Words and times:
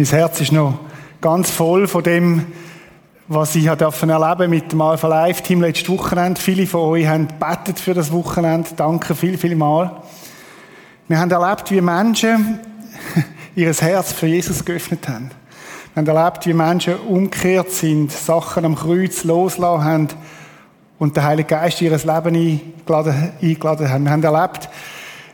Mein 0.00 0.06
Herz 0.06 0.40
ist 0.40 0.52
noch 0.52 0.78
ganz 1.20 1.50
voll 1.50 1.88
von 1.88 2.04
dem, 2.04 2.46
was 3.26 3.56
ich 3.56 3.66
erleben 3.66 4.10
erleben 4.10 4.48
mit 4.48 4.70
dem 4.70 4.80
Alpha 4.80 5.08
Live 5.08 5.42
Team 5.42 5.60
letztes 5.60 5.88
Wochenende. 5.88 6.40
Viele 6.40 6.68
von 6.68 6.82
euch 6.82 7.08
haben 7.08 7.26
gebetet 7.26 7.80
für 7.80 7.94
das 7.94 8.12
Wochenende. 8.12 8.70
Danke 8.76 9.16
viel, 9.16 9.36
viel 9.36 9.56
mal. 9.56 9.90
Wir 11.08 11.18
haben 11.18 11.32
erlebt, 11.32 11.72
wie 11.72 11.80
Menschen 11.80 12.60
ihr 13.56 13.74
Herz 13.74 14.12
für 14.12 14.28
Jesus 14.28 14.64
geöffnet 14.64 15.08
haben. 15.08 15.32
Wir 15.94 16.04
haben 16.04 16.16
erlebt, 16.16 16.46
wie 16.46 16.54
Menschen 16.54 16.94
umgekehrt 17.00 17.72
sind, 17.72 18.12
Sachen 18.12 18.66
am 18.66 18.76
Kreuz 18.76 19.24
losgelassen 19.24 19.84
haben 19.84 20.08
und 21.00 21.16
der 21.16 21.24
Heilige 21.24 21.48
Geist 21.48 21.82
ihr 21.82 21.90
Leben 21.90 22.36
eingeladen, 22.36 23.32
eingeladen 23.42 23.90
haben. 23.90 24.04
Wir 24.04 24.12
haben 24.12 24.22
erlebt, 24.22 24.68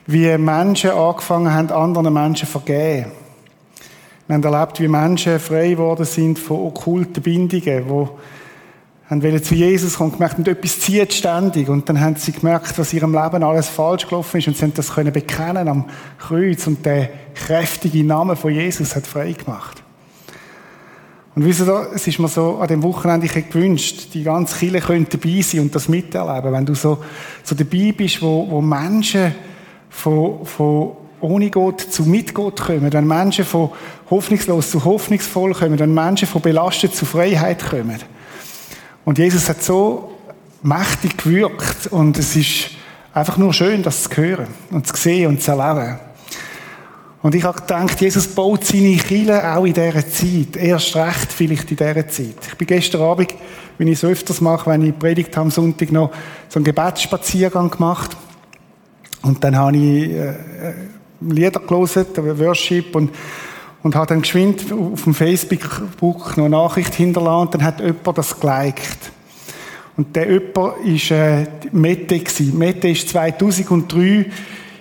wie 0.07 0.39
Menschen 0.39 0.93
angefangen 0.93 1.53
haben, 1.53 1.71
anderen 1.71 2.15
Menschen 2.15 2.49
vergeben. 2.49 3.13
Wir 4.27 4.35
haben 4.35 4.43
erlebt, 4.43 4.81
wie 4.81 4.89
Menschen 4.89 5.39
frei 5.39 5.71
geworden 5.71 6.07
sind 6.07 6.39
von 6.39 6.61
okkulten 6.61 7.23
Bindungen, 7.23 7.89
wo 7.89 8.19
haben 9.11 9.43
zu 9.43 9.55
Jesus 9.55 9.99
kommen 9.99 10.13
und 10.13 10.17
gemerkt, 10.17 10.39
und 10.39 10.49
etwas 10.49 10.81
zieht 10.81 11.13
ständig. 11.13 11.69
Und 11.69 11.89
dann 11.89 12.01
haben 12.01 12.17
sie 12.17 12.33
gemerkt, 12.33 12.79
in 12.79 12.97
ihrem 12.97 13.13
Leben 13.13 13.43
alles 13.43 13.69
falsch 13.69 14.07
gelaufen 14.09 14.39
ist 14.39 14.49
und 14.49 14.57
sie 14.57 14.63
haben 14.63 14.73
das 14.75 14.95
können 14.95 15.13
bekennen 15.13 15.69
am 15.69 15.85
Kreuz 16.19 16.67
und 16.67 16.87
der 16.87 17.11
kräftige 17.35 18.03
Name 18.03 18.35
von 18.35 18.53
Jesus 18.53 18.97
hat 18.97 19.07
frei 19.07 19.33
gemacht. 19.33 19.83
Und 21.35 21.45
wisst 21.45 21.61
ihr, 21.61 21.89
es 21.95 22.07
ist 22.07 22.19
mir 22.19 22.29
so 22.29 22.59
an 22.59 22.69
dem 22.69 22.83
Wochenende 22.83 23.27
ich 23.27 23.51
gewünscht, 23.51 24.15
die 24.15 24.23
ganze 24.23 24.57
Kirche 24.59 24.81
könnte 24.81 25.19
dabei 25.19 25.43
sein 25.43 25.63
und 25.63 25.75
das 25.75 25.89
miterleben. 25.89 26.53
Wenn 26.53 26.65
du 26.65 26.75
so, 26.75 26.99
so 27.43 27.55
dabei 27.55 27.93
bist, 27.95 28.23
wo, 28.23 28.49
wo 28.49 28.63
Menschen 28.63 29.35
von, 29.91 30.47
von 30.47 30.93
ohne 31.25 31.51
Gott 31.51 31.81
zu 31.81 32.05
mit 32.05 32.35
Gott 32.35 32.61
kommen, 32.61 32.93
wenn 32.93 33.07
Menschen 33.07 33.45
von 33.45 33.71
hoffnungslos 34.11 34.71
zu 34.71 34.85
hoffnungsvoll 34.85 35.55
kommen, 35.55 35.79
wenn 35.79 35.95
Menschen 35.95 36.29
von 36.29 36.43
belastet 36.43 36.95
zu 36.95 37.07
Freiheit 37.07 37.65
kommen. 37.65 37.99
Und 39.05 39.19
Jesus 39.19 39.49
hat 39.49 39.63
so 39.63 40.13
mächtig 40.63 41.17
gewirkt 41.17 41.87
und 41.89 42.19
es 42.19 42.37
ist 42.37 42.71
einfach 43.13 43.37
nur 43.37 43.53
schön, 43.53 43.83
das 43.83 44.05
zu 44.05 44.17
hören 44.17 44.49
und 44.71 44.87
zu 44.87 44.97
sehen 44.97 45.29
und 45.29 45.43
zu 45.43 45.53
erleben. 45.53 45.99
Und 47.23 47.35
ich 47.35 47.43
habe 47.43 47.59
gedacht, 47.59 47.99
Jesus 48.03 48.29
baut 48.29 48.67
seine 48.67 48.97
Kirche 48.97 49.51
auch 49.51 49.65
in 49.65 49.73
dieser 49.73 50.07
Zeit. 50.07 50.57
Erst 50.57 50.95
recht 50.95 51.33
vielleicht 51.33 51.71
in 51.71 51.79
dieser 51.79 52.07
Zeit. 52.07 52.37
Ich 52.49 52.59
bin 52.59 52.67
gestern 52.67 53.01
Abend, 53.01 53.35
wie 53.79 53.85
ich 53.85 53.93
es 53.93 54.05
öfters 54.05 54.43
mache, 54.43 54.69
wenn 54.71 54.85
ich 54.85 54.99
predigt 54.99 55.37
am 55.39 55.51
Sonntag 55.51 55.91
noch 55.91 56.11
so 56.51 56.59
einen 56.59 56.65
Gebetsspaziergang 56.65 57.71
gemacht. 57.71 58.15
Und 59.23 59.43
dann 59.43 59.57
habe 59.57 59.75
ich 59.79 60.11
äh, 60.11 60.35
Lieder 61.31 61.61
gelesen, 61.61 62.07
Worship 62.17 62.95
und, 62.97 63.11
und 63.83 63.95
habe 63.95 64.07
dann 64.07 64.23
geschwind 64.23 64.73
auf 64.73 65.05
dem 65.05 65.15
Facebook 65.15 66.37
noch 66.37 66.39
eine 66.39 66.51
Nachricht 66.51 66.95
hinterlassen 66.95 67.51
dann 67.53 67.65
hat 67.65 67.81
jemand 67.81 68.19
das 68.19 68.39
geliked. 68.39 69.13
Und 69.97 70.17
der 70.17 70.31
jemand 70.31 70.57
war 70.57 71.17
äh, 71.17 71.47
Mette. 71.73 72.19
Gewesen. 72.19 72.59
Mette 72.59 72.89
ist 72.89 73.09
2003 73.11 74.27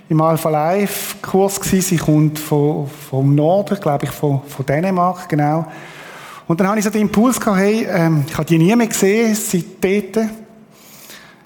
im 0.09 0.21
Alpha 0.21 0.49
Life 0.49 1.17
Kurs. 1.21 1.59
Sie 1.64 1.97
kommt 1.97 2.39
von, 2.39 2.89
vom 3.09 3.36
Norden, 3.36 3.80
glaube 3.80 4.05
ich, 4.05 4.11
von, 4.11 4.41
von 4.47 4.66
Dänemark, 4.66 5.30
genau. 5.30 5.67
Und 6.47 6.59
dann 6.59 6.67
habe 6.67 6.80
ich 6.80 6.83
so 6.83 6.89
den 6.89 7.03
Impuls 7.03 7.39
gehabt, 7.39 7.59
hey, 7.59 7.88
ähm, 7.89 8.25
ich 8.27 8.33
habe 8.33 8.45
die 8.45 8.58
nie 8.58 8.75
mehr 8.75 8.88
gesehen 8.88 9.36
seitdem. 9.36 10.42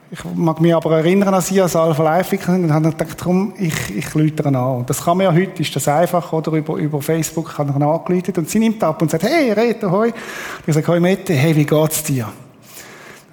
Ich 0.09 0.19
mag 0.35 0.61
mich 0.61 0.73
aber 0.73 0.99
erinnern 0.99 1.33
an 1.33 1.41
sie 1.41 1.59
als 1.59 1.75
Alpha 1.75 2.01
Life 2.01 2.37
und 2.49 2.71
habe 2.71 2.91
gedacht, 2.91 3.17
komm, 3.21 3.53
ich, 3.57 3.93
ich 3.93 4.13
lüte 4.15 4.45
an. 4.45 4.55
Und 4.55 4.89
das 4.89 5.03
kann 5.03 5.17
man 5.17 5.25
ja 5.25 5.33
heute, 5.33 5.61
ist 5.61 5.75
das 5.75 5.85
einfach, 5.89 6.31
oder 6.31 6.53
über, 6.53 6.75
über 6.77 7.01
Facebook 7.01 7.53
kann 7.53 7.69
ich 7.69 7.75
angeläutet 7.75 8.37
und 8.37 8.49
sie 8.49 8.59
nimmt 8.59 8.81
ab 8.81 9.01
und 9.01 9.11
sagt, 9.11 9.23
hey, 9.23 9.51
Reto, 9.51 9.91
hoi. 9.91 10.07
Und 10.07 10.13
ich 10.65 10.73
sage, 10.73 10.87
hoi 10.87 11.01
Mette, 11.01 11.33
hey, 11.33 11.53
wie 11.53 11.65
geht's 11.65 12.03
dir? 12.03 12.29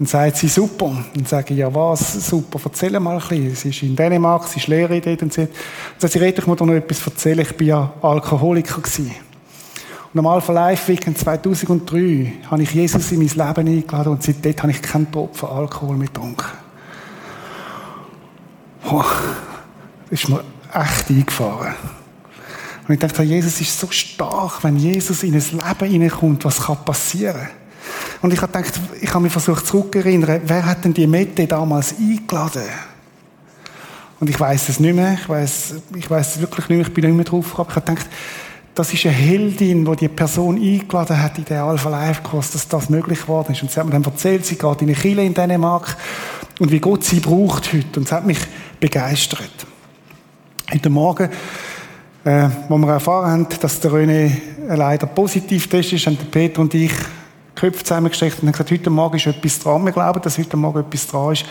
Dann 0.01 0.07
sagt 0.09 0.39
sie, 0.39 0.49
super. 0.49 0.91
Dann 1.15 1.25
sage 1.27 1.55
ich, 1.55 1.61
ja 1.61 1.73
was, 1.73 2.29
super, 2.29 2.59
erzähl 2.65 2.99
mal 2.99 3.13
ein 3.13 3.19
bisschen. 3.21 3.55
Sie 3.55 3.69
ist 3.69 3.83
in 3.85 3.95
Dänemark, 3.95 4.49
sie 4.49 4.59
ist 4.59 4.67
Lehrerin 4.67 5.01
dort 5.01 5.23
und 5.23 5.33
sie, 5.33 5.43
dann 5.43 5.51
sagt 5.99 6.13
sie, 6.13 6.19
Reto, 6.19 6.43
ich 6.43 6.49
muss 6.49 6.59
dir 6.59 6.67
noch 6.67 6.75
etwas 6.75 7.07
erzählen, 7.07 7.39
ich 7.39 7.57
bin 7.57 7.69
ja 7.69 7.93
Alkoholiker 8.03 8.81
gewesen. 8.81 9.13
Und 10.13 10.19
am 10.19 10.27
Alpha 10.27 10.53
Life 10.53 10.91
Weekend 10.91 11.19
2003 11.19 12.33
habe 12.51 12.63
ich 12.65 12.73
Jesus 12.73 13.13
in 13.13 13.19
mein 13.19 13.29
Leben 13.29 13.69
eingeladen 13.69 14.13
und 14.13 14.25
seitdem 14.25 14.57
habe 14.57 14.73
ich 14.73 14.83
keinen 14.83 15.11
Tropfen 15.13 15.49
Alkohol 15.49 15.97
mehr 15.97 16.09
getrunken. 16.09 16.64
Das 18.85 19.07
ist 20.11 20.29
mir 20.29 20.45
echt 20.73 21.11
eingefahren. 21.11 21.75
Und 22.87 22.95
ich 22.95 23.01
dachte, 23.01 23.23
Jesus 23.23 23.61
ist 23.61 23.79
so 23.79 23.91
stark, 23.91 24.63
wenn 24.63 24.77
Jesus 24.77 25.23
in 25.23 25.35
ein 25.35 25.41
Leben 25.41 25.91
hineinkommt, 25.91 26.45
was 26.45 26.61
kann 26.61 26.85
passieren? 26.85 27.49
Und 28.21 28.33
ich 28.33 28.41
habe 28.41 28.53
gedacht, 28.53 28.79
ich 29.01 29.09
habe 29.11 29.23
mich 29.23 29.33
versucht 29.33 29.67
zurückerinnern, 29.67 30.43
wer 30.45 30.67
hat 30.67 30.85
denn 30.85 30.95
die 30.95 31.07
Mette 31.07 31.47
damals 31.47 31.95
eingeladen? 31.99 32.63
Und 34.21 34.31
ich 34.31 34.39
weiß 34.39 34.69
es 34.69 34.81
nicht 34.81 34.95
mehr, 34.95 35.15
ich 35.21 35.29
weiß, 35.29 35.75
ich 35.95 36.11
weiß 36.11 36.37
es 36.37 36.41
wirklich 36.41 36.69
nicht 36.69 36.79
mehr, 36.79 36.87
ich 36.87 36.95
bin 36.95 37.05
nicht 37.05 37.17
mehr 37.17 37.25
drauf 37.25 37.51
gekommen. 37.51 37.69
Ich 37.71 37.77
habe 37.77 37.87
gedacht, 37.87 38.07
das 38.75 38.93
ist 38.93 39.07
eine 39.07 39.15
Heldin, 39.15 39.85
die 39.85 39.97
die 39.97 40.09
Person 40.09 40.57
eingeladen 40.57 41.23
hat 41.23 41.39
in 41.39 41.45
den 41.45 41.59
Alpha 41.59 41.89
Life 41.89 42.23
Kurs, 42.23 42.51
dass 42.51 42.67
das 42.69 42.91
möglich 42.91 43.21
geworden 43.23 43.53
ist. 43.53 43.63
Und 43.63 43.71
sie 43.71 43.79
hat 43.79 43.87
mir 43.87 43.93
dann 43.93 44.05
erzählt, 44.05 44.45
sie 44.45 44.57
geht 44.57 44.83
in 44.83 44.89
eine 44.89 44.97
Kirche 44.97 45.21
in 45.21 45.35
Dänemark 45.35 45.97
und 46.59 46.71
wie 46.71 46.81
Gott 46.81 47.05
sie 47.05 47.21
braucht 47.21 47.73
heute. 47.73 48.01
Und 48.01 48.07
es 48.07 48.13
hat 48.13 48.27
mich 48.27 48.39
begeistert. 48.85 49.67
Heute 50.71 50.91
Morgen, 50.91 51.31
äh, 52.23 52.49
wo 52.69 52.77
wir 52.77 52.89
erfahren 52.89 53.31
haben, 53.31 53.47
dass 53.63 53.81
der 53.81 53.91
René 53.91 54.31
leider 54.69 55.07
positiv 55.07 55.73
ist, 55.73 56.07
haben 56.07 56.19
Peter 56.31 56.61
und 56.61 56.75
ich 56.75 56.93
Köpfe 57.55 57.83
zusammengesteckt 57.83 58.43
und 58.43 58.49
haben 58.49 58.53
gesagt, 58.53 58.71
heute 58.73 58.91
Morgen 58.91 59.17
ist 59.17 59.27
etwas 59.27 59.59
dran. 59.59 59.87
Wir 59.87 59.93
glauben, 59.93 60.21
dass 60.21 60.37
heute 60.37 60.59
Morgen 60.59 60.81
etwas 60.81 61.07
dran 61.07 61.33
ist, 61.33 61.47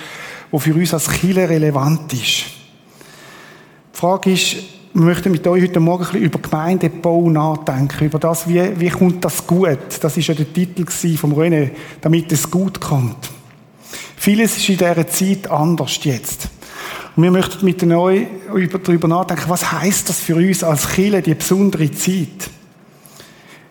was 0.52 0.62
für 0.62 0.76
uns 0.76 0.94
als 0.94 1.10
Kirche 1.10 1.50
relevant 1.50 2.14
ist. 2.14 2.22
Die 3.96 3.98
Frage 3.98 4.32
ist, 4.32 4.58
wir 4.94 5.02
möchten 5.02 5.32
mit 5.32 5.48
euch 5.48 5.64
heute 5.64 5.80
Morgen 5.80 6.04
ein 6.04 6.12
bisschen 6.12 6.26
über 6.26 6.38
Gemeindebau 6.38 7.32
nachdenken, 7.32 8.06
über 8.06 8.20
das, 8.20 8.48
wie, 8.48 8.80
wie 8.80 8.90
kommt 8.90 9.26
das 9.26 9.48
gut? 9.48 9.80
Das 10.02 10.16
ist 10.16 10.28
ja 10.28 10.36
der 10.36 10.54
Titel 10.54 10.86
vom 11.18 11.34
René, 11.34 11.72
damit 12.00 12.32
es 12.32 12.52
gut 12.52 12.80
kommt. 12.80 13.32
Vieles 14.18 14.56
ist 14.56 14.70
in 14.70 14.78
dieser 14.78 15.08
Zeit 15.08 15.50
anders 15.50 15.98
jetzt. 16.04 16.50
Und 17.16 17.24
wir 17.24 17.32
möchten 17.32 17.66
mit 17.66 17.84
euch 17.84 18.28
darüber 18.84 19.08
nachdenken, 19.08 19.46
was 19.48 19.72
heißt 19.72 20.10
das 20.10 20.20
für 20.20 20.36
uns 20.36 20.64
als 20.64 20.90
Kirche, 20.90 21.22
die 21.22 21.36
besondere 21.36 21.92
Zeit? 21.92 22.50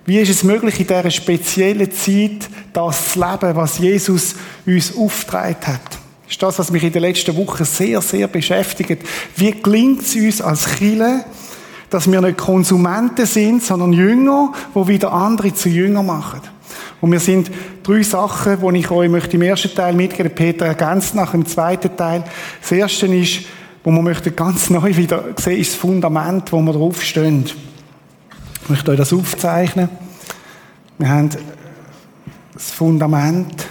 Wie 0.05 0.19
ist 0.19 0.31
es 0.31 0.43
möglich, 0.43 0.81
in 0.81 0.87
dieser 0.87 1.11
speziellen 1.11 1.91
Zeit 1.93 2.49
das 2.73 3.13
zu 3.13 3.21
leben, 3.21 3.57
was 3.57 3.79
Jesus 3.79 4.35
uns 4.67 4.97
aufgetragen 4.97 5.67
hat? 5.67 6.03
ist 6.33 6.43
das, 6.43 6.59
was 6.59 6.71
mich 6.71 6.83
in 6.83 6.93
den 6.93 7.03
letzten 7.03 7.37
Wochen 7.37 7.65
sehr, 7.65 8.01
sehr 8.01 8.27
beschäftigt. 8.27 9.03
Wie 9.37 9.51
gelingt 9.53 10.01
es 10.01 10.15
uns 10.15 10.41
als 10.41 10.65
Chile, 10.79 11.27
dass 11.91 12.11
wir 12.11 12.23
nicht 12.23 12.39
Konsumenten 12.39 13.27
sind, 13.27 13.63
sondern 13.63 13.93
Jünger, 13.93 14.53
wo 14.73 14.89
wieder 14.89 15.13
andere 15.13 15.53
zu 15.53 15.69
Jünger 15.69 16.03
machen? 16.03 16.41
Und 17.03 17.11
wir 17.11 17.19
sind 17.19 17.51
drei 17.83 18.05
Sachen, 18.05 18.59
die 18.61 18.79
ich 18.79 18.91
euch 18.93 19.11
möchte 19.11 19.37
im 19.37 19.43
ersten 19.43 19.75
Teil 19.75 19.93
mitgeben. 19.93 20.33
Peter 20.33 20.67
ergänzt 20.67 21.17
nach 21.17 21.33
dem 21.33 21.45
zweiten 21.45 21.97
Teil. 21.97 22.23
Das 22.61 22.71
erste 22.71 23.09
ist, 23.09 23.41
wo 23.83 23.91
man 23.91 24.05
möchte 24.05 24.31
ganz 24.31 24.71
neu 24.71 24.97
wieder 24.97 25.25
sehen, 25.37 25.61
ist 25.61 25.73
das 25.73 25.81
Fundament, 25.81 26.53
wo 26.53 26.61
wir 26.61 26.73
draufstehen. 26.73 27.45
Ich 28.63 28.71
möchte 28.71 28.93
euch 28.93 28.99
das 28.99 29.13
aufzeichnen. 29.13 29.89
Wir 30.97 31.09
haben 31.09 31.31
das 32.55 32.71
Fundament, 32.71 33.67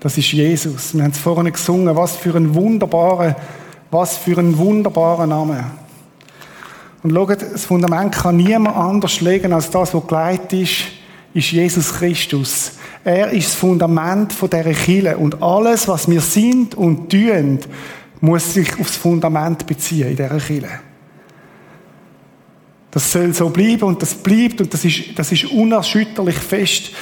das 0.00 0.16
ist 0.16 0.32
Jesus. 0.32 0.94
Wir 0.94 1.04
haben 1.04 1.10
es 1.10 1.18
vorhin 1.18 1.52
gesungen. 1.52 1.94
Was 1.94 2.16
für 2.16 2.34
ein 2.34 2.54
wunderbarer, 2.54 3.36
was 3.90 4.16
für 4.16 4.38
ein 4.38 4.56
wunderbarer 4.56 5.26
Name. 5.26 5.81
Und 7.02 7.12
schaut, 7.12 7.42
das 7.42 7.64
Fundament 7.64 8.14
kann 8.14 8.36
niemand 8.36 8.76
anders 8.76 9.20
legen 9.20 9.52
als 9.52 9.70
das, 9.70 9.92
was 9.92 10.06
geleitet 10.06 10.52
ist, 10.52 10.84
ist 11.34 11.50
Jesus 11.50 11.94
Christus. 11.94 12.72
Er 13.04 13.30
ist 13.30 13.48
das 13.48 13.54
Fundament 13.54 14.34
dieser 14.40 14.62
Kirche. 14.62 15.16
Und 15.16 15.42
alles, 15.42 15.88
was 15.88 16.08
wir 16.08 16.20
sind 16.20 16.74
und 16.74 17.10
tun, 17.10 17.58
muss 18.20 18.54
sich 18.54 18.78
aufs 18.78 18.96
Fundament 18.96 19.66
beziehen 19.66 20.10
in 20.10 20.16
dieser 20.16 20.38
Kirche. 20.38 20.80
Das 22.92 23.10
soll 23.10 23.32
so 23.32 23.48
bleiben 23.48 23.84
und 23.84 24.02
das 24.02 24.14
bleibt 24.14 24.60
und 24.60 24.72
das 24.72 24.84
ist, 24.84 25.18
das 25.18 25.32
ist 25.32 25.46
unerschütterlich 25.46 26.36
fest 26.36 26.92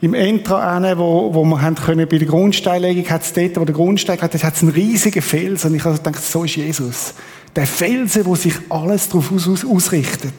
im 0.00 0.14
Entra 0.14 0.98
wo, 0.98 1.32
wo 1.34 1.44
wir 1.44 1.60
haben 1.60 1.74
können, 1.74 2.08
bei 2.08 2.18
der 2.18 2.26
Grundsteinlegung 2.26 3.08
hat 3.10 3.22
es 3.22 3.32
dort, 3.32 3.56
wo 3.60 3.64
der 3.64 3.74
Grundstein 3.74 4.20
hat, 4.20 4.34
hat 4.42 4.54
es 4.54 4.62
einen 4.62 4.72
riesigen 4.72 5.20
Felsen. 5.20 5.70
Und 5.70 5.76
ich 5.76 5.84
habe 5.84 5.96
gedacht, 5.96 6.22
so 6.22 6.44
ist 6.44 6.56
Jesus. 6.56 7.14
Der 7.56 7.66
Felsen, 7.66 8.26
wo 8.26 8.34
sich 8.34 8.54
alles 8.68 9.08
darauf 9.08 9.32
aus, 9.32 9.48
aus, 9.48 9.64
ausrichtet. 9.64 10.34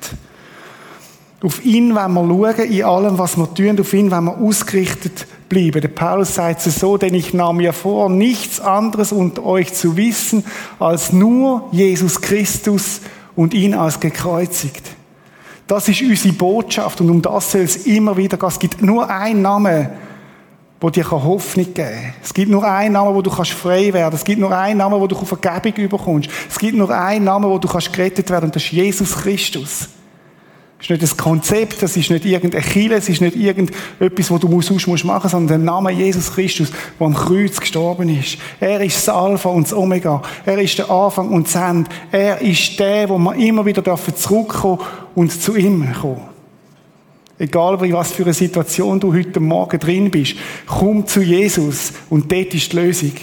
Auf 1.44 1.66
ihn 1.66 1.96
wenn 1.96 2.14
wir 2.14 2.54
schauen, 2.54 2.72
in 2.72 2.84
allem, 2.84 3.18
was 3.18 3.36
wir 3.36 3.52
tun, 3.54 3.80
auf 3.80 3.94
ihn 3.94 4.12
wenn 4.12 4.24
wir 4.26 4.38
ausgerichtet 4.38 5.26
bleiben. 5.50 5.82
Der 5.82 5.88
Paulus 5.90 6.36
sagt 6.36 6.66
es 6.66 6.76
so, 6.76 6.98
denn 6.98 7.14
ich 7.14 7.34
nahm 7.34 7.58
mir 7.58 7.74
vor, 7.74 8.10
nichts 8.10 8.60
anderes 8.60 9.12
unter 9.12 9.44
euch 9.44 9.74
zu 9.74 9.98
wissen, 9.98 10.46
als 10.80 11.12
nur 11.12 11.68
Jesus 11.72 12.22
Christus 12.22 13.02
und 13.36 13.54
ihn 13.54 13.74
als 13.74 14.00
gekreuzigt. 14.00 14.84
Das 15.68 15.88
ist 15.88 16.02
unsere 16.02 16.34
Botschaft 16.34 17.02
und 17.02 17.10
um 17.10 17.22
das 17.22 17.52
soll 17.52 17.62
es 17.62 17.86
immer 17.88 18.18
wieder 18.18 18.38
gehen. 18.38 18.50
Es 18.50 18.60
gibt 18.60 18.82
nur 18.82 19.10
einen 19.10 19.42
Namen, 19.42 19.90
wo 20.82 20.90
dir 20.90 21.10
Hoffnung 21.10 21.74
geben 21.74 21.76
kann. 21.76 22.14
Es 22.24 22.34
gibt 22.34 22.50
nur 22.50 22.64
einen 22.64 22.94
Namen, 22.94 23.16
wo 23.16 23.22
du 23.22 23.30
kannst 23.30 23.52
frei 23.52 23.94
werden. 23.94 24.16
Es 24.16 24.24
gibt 24.24 24.42
nur 24.42 24.52
einen 24.56 24.80
Namen, 24.80 25.00
wo 25.00 25.06
du 25.06 25.16
Vergebung 25.16 25.88
bekommst. 25.88 26.30
Es 26.50 26.58
gibt 26.58 26.76
nur 26.76 26.90
einen 26.90 27.24
Namen, 27.24 27.50
wo 27.50 27.60
du 27.60 27.68
kannst 27.68 27.94
gerettet 27.94 28.30
werden 28.32 28.46
und 28.46 28.56
das 28.56 28.64
ist 28.64 28.72
Jesus 28.72 29.16
Christus. 29.16 29.88
Das 30.78 30.88
ist 30.88 30.90
nicht 30.90 31.04
das 31.04 31.16
Konzept, 31.16 31.84
das 31.84 31.96
ist 31.96 32.10
nicht 32.10 32.26
irgendein 32.26 32.64
Chile, 32.64 32.96
es 32.96 33.08
ist 33.08 33.22
nicht 33.22 33.36
irgendetwas, 33.36 34.32
wo 34.32 34.40
du 34.40 34.62
sonst 34.64 34.88
musst 34.88 35.06
machen 35.06 35.22
musst, 35.22 35.32
sondern 35.34 35.64
der 35.64 35.74
Name 35.74 35.92
Jesus 35.92 36.34
Christus, 36.34 36.72
der 37.00 37.06
am 37.06 37.14
Kreuz 37.14 37.60
gestorben 37.60 38.10
ist. 38.10 38.40
Er 38.60 38.82
ist 38.82 38.96
das 38.96 39.10
Alpha 39.10 39.50
und 39.50 39.68
das 39.68 39.74
Omega. 39.74 40.24
Er 40.44 40.58
ist 40.58 40.80
der 40.80 40.90
Anfang 40.90 41.30
und 41.30 41.46
das 41.46 41.54
Ende. 41.54 41.88
Er 42.12 42.42
ist 42.42 42.80
der, 42.80 43.08
wo 43.10 43.20
wir 43.20 43.36
immer 43.36 43.64
wieder 43.64 43.84
zurückkommen 44.16 44.80
und 45.14 45.32
zu 45.32 45.56
ihm 45.56 45.88
kommen. 46.02 46.31
Egal, 47.42 47.84
in 47.84 47.94
was 47.94 48.12
für 48.12 48.22
eine 48.22 48.36
Situation 48.36 49.00
du 49.00 49.12
heute 49.12 49.40
Morgen 49.40 49.80
drin 49.80 50.12
bist, 50.12 50.36
komm 50.68 51.08
zu 51.08 51.22
Jesus 51.22 51.92
und 52.12 52.32
dort 52.32 52.54
ist 52.54 52.72
die 52.72 52.76
Lösung. 52.76 53.14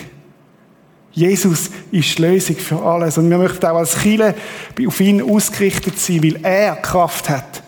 Jesus 1.12 1.70
ist 1.92 2.18
die 2.18 2.22
Lösung 2.22 2.56
für 2.56 2.82
alles. 2.82 3.16
Und 3.16 3.30
wir 3.30 3.38
möchten 3.38 3.64
auch 3.64 3.76
als 3.76 3.96
Chile 4.02 4.34
auf 4.84 5.00
ihn 5.00 5.22
ausgerichtet 5.22 6.00
sein, 6.00 6.24
weil 6.24 6.40
er 6.42 6.74
Kraft 6.74 7.28
hat. 7.28 7.62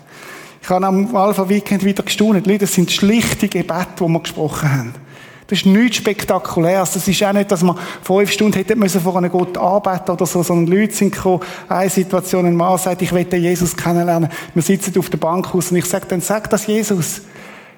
Ich 0.60 0.68
habe 0.68 0.84
am 0.84 1.14
Alpha 1.14 1.48
Weekend 1.48 1.84
wieder 1.84 2.02
gestaunt. 2.02 2.44
Leute, 2.44 2.58
das 2.58 2.74
sind 2.74 2.90
schlichte 2.90 3.46
Gebete, 3.46 3.86
die 4.00 4.08
wir 4.08 4.20
gesprochen 4.20 4.72
haben. 4.72 4.94
Das 5.50 5.58
ist 5.58 5.66
nichts 5.66 5.96
Spektakuläres. 5.96 6.92
Das 6.92 7.08
ist 7.08 7.24
auch 7.24 7.32
nicht, 7.32 7.50
dass 7.50 7.64
man 7.64 7.76
fünf 8.04 8.30
Stunden 8.30 8.56
hätte 8.56 8.76
müssen 8.76 9.00
vor 9.00 9.16
einem 9.16 9.32
Gott 9.32 9.58
arbeiten 9.58 10.12
oder 10.12 10.24
so, 10.24 10.44
sondern 10.44 10.78
Leute 10.78 10.94
sind 10.94 11.12
gekommen, 11.12 11.40
eine 11.68 11.90
Situation, 11.90 12.46
ein 12.46 12.54
Mann 12.54 12.78
sagt, 12.78 13.02
ich 13.02 13.12
will 13.12 13.26
Jesus 13.34 13.76
kennenlernen. 13.76 14.30
Wir 14.54 14.62
sitzen 14.62 14.96
auf 14.96 15.10
der 15.10 15.18
Bank 15.18 15.52
aus 15.52 15.72
und 15.72 15.78
ich 15.78 15.86
sage 15.86 16.06
dann, 16.08 16.20
sag 16.20 16.48
das 16.50 16.68
Jesus. 16.68 17.22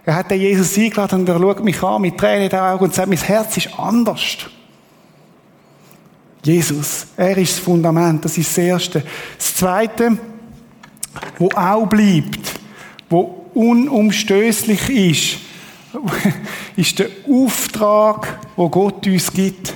Er 0.05 0.17
hat 0.17 0.31
den 0.31 0.43
Jesus 0.43 0.77
eingeladen 0.77 1.21
und 1.21 1.29
er 1.31 1.39
schaut 1.39 1.65
mich 1.65 1.83
an 1.83 2.03
mit 2.03 2.19
Tränen 2.19 2.43
in 2.43 2.51
den 2.51 2.59
Augen 2.59 2.85
und 2.85 2.95
sagt, 2.95 3.09
mein 3.09 3.17
Herz 3.17 3.57
ist 3.57 3.71
anders. 3.79 4.21
Jesus. 6.45 7.07
Er 7.17 7.39
ist 7.39 7.57
das 7.57 7.65
Fundament. 7.65 8.23
Das 8.23 8.37
ist 8.37 8.51
das 8.51 8.59
Erste. 8.59 9.03
Das 9.39 9.55
Zweite, 9.55 10.19
wo 11.39 11.49
auch 11.55 11.87
bleibt, 11.87 12.61
wo 13.09 13.47
unumstößlich 13.55 14.91
ist, 14.91 15.39
ist 16.77 16.99
der 16.99 17.09
Auftrag, 17.29 18.39
wo 18.57 18.69
Gott 18.69 19.07
uns 19.07 19.33
gibt. 19.33 19.75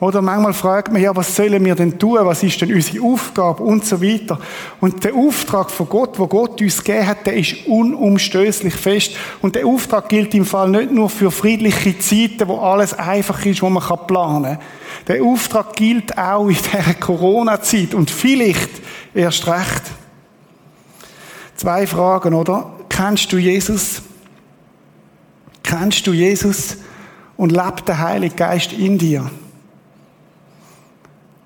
Oder 0.00 0.22
manchmal 0.22 0.54
fragt 0.54 0.90
man 0.90 1.02
ja, 1.02 1.14
was 1.14 1.36
sollen 1.36 1.62
wir 1.62 1.74
denn 1.74 1.98
tun? 1.98 2.18
Was 2.22 2.42
ist 2.42 2.58
denn 2.62 2.72
unsere 2.72 3.04
Aufgabe? 3.04 3.62
Und 3.62 3.84
so 3.84 4.00
weiter. 4.02 4.38
Und 4.80 5.04
der 5.04 5.14
Auftrag 5.14 5.70
von 5.70 5.90
Gott, 5.90 6.18
wo 6.18 6.26
Gott 6.26 6.58
uns 6.62 6.82
gegeben 6.82 7.06
hat, 7.06 7.26
der 7.26 7.34
ist 7.34 7.66
unumstößlich 7.66 8.72
fest. 8.72 9.12
Und 9.42 9.56
der 9.56 9.66
Auftrag 9.66 10.08
gilt 10.08 10.34
im 10.34 10.46
Fall 10.46 10.70
nicht 10.70 10.90
nur 10.90 11.10
für 11.10 11.30
friedliche 11.30 11.98
Zeiten, 11.98 12.48
wo 12.48 12.56
alles 12.60 12.94
einfach 12.94 13.44
ist, 13.44 13.60
wo 13.60 13.68
man 13.68 13.82
planen 14.06 14.44
kann. 14.44 14.58
Der 15.06 15.22
Auftrag 15.22 15.76
gilt 15.76 16.16
auch 16.16 16.48
in 16.48 16.56
dieser 16.56 16.94
Corona-Zeit 16.94 17.92
und 17.92 18.10
vielleicht 18.10 18.70
erst 19.12 19.46
recht. 19.48 19.99
Zwei 21.60 21.86
Fragen, 21.86 22.32
oder? 22.32 22.72
Kennst 22.88 23.30
du 23.34 23.36
Jesus? 23.36 24.00
Kennst 25.62 26.06
du 26.06 26.14
Jesus? 26.14 26.78
Und 27.36 27.52
lebt 27.52 27.86
der 27.86 27.98
Heilige 27.98 28.34
Geist 28.34 28.72
in 28.72 28.96
dir? 28.96 29.30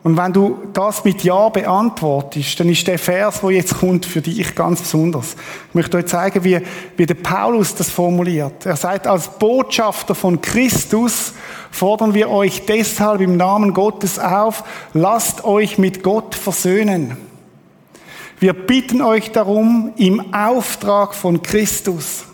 Und 0.04 0.16
wenn 0.16 0.32
du 0.32 0.68
das 0.72 1.02
mit 1.04 1.24
Ja 1.24 1.48
beantwortest, 1.48 2.60
dann 2.60 2.68
ist 2.68 2.86
der 2.86 3.00
Vers, 3.00 3.42
wo 3.42 3.50
jetzt 3.50 3.76
kommt, 3.78 4.06
für 4.06 4.20
dich 4.20 4.54
ganz 4.54 4.82
besonders. 4.82 5.34
Ich 5.70 5.74
möchte 5.74 5.96
euch 5.96 6.06
zeigen, 6.06 6.44
wie, 6.44 6.60
wie 6.96 7.06
der 7.06 7.14
Paulus 7.14 7.74
das 7.74 7.90
formuliert. 7.90 8.66
Er 8.66 8.76
sagt, 8.76 9.08
als 9.08 9.26
Botschafter 9.26 10.14
von 10.14 10.40
Christus 10.40 11.32
fordern 11.72 12.14
wir 12.14 12.30
euch 12.30 12.66
deshalb 12.66 13.20
im 13.20 13.36
Namen 13.36 13.74
Gottes 13.74 14.20
auf, 14.20 14.62
lasst 14.92 15.42
euch 15.42 15.76
mit 15.76 16.04
Gott 16.04 16.36
versöhnen. 16.36 17.33
Wir 18.44 18.52
bitten 18.52 19.00
euch 19.00 19.32
darum 19.32 19.94
im 19.96 20.34
Auftrag 20.34 21.14
von 21.14 21.40
Christus. 21.40 22.24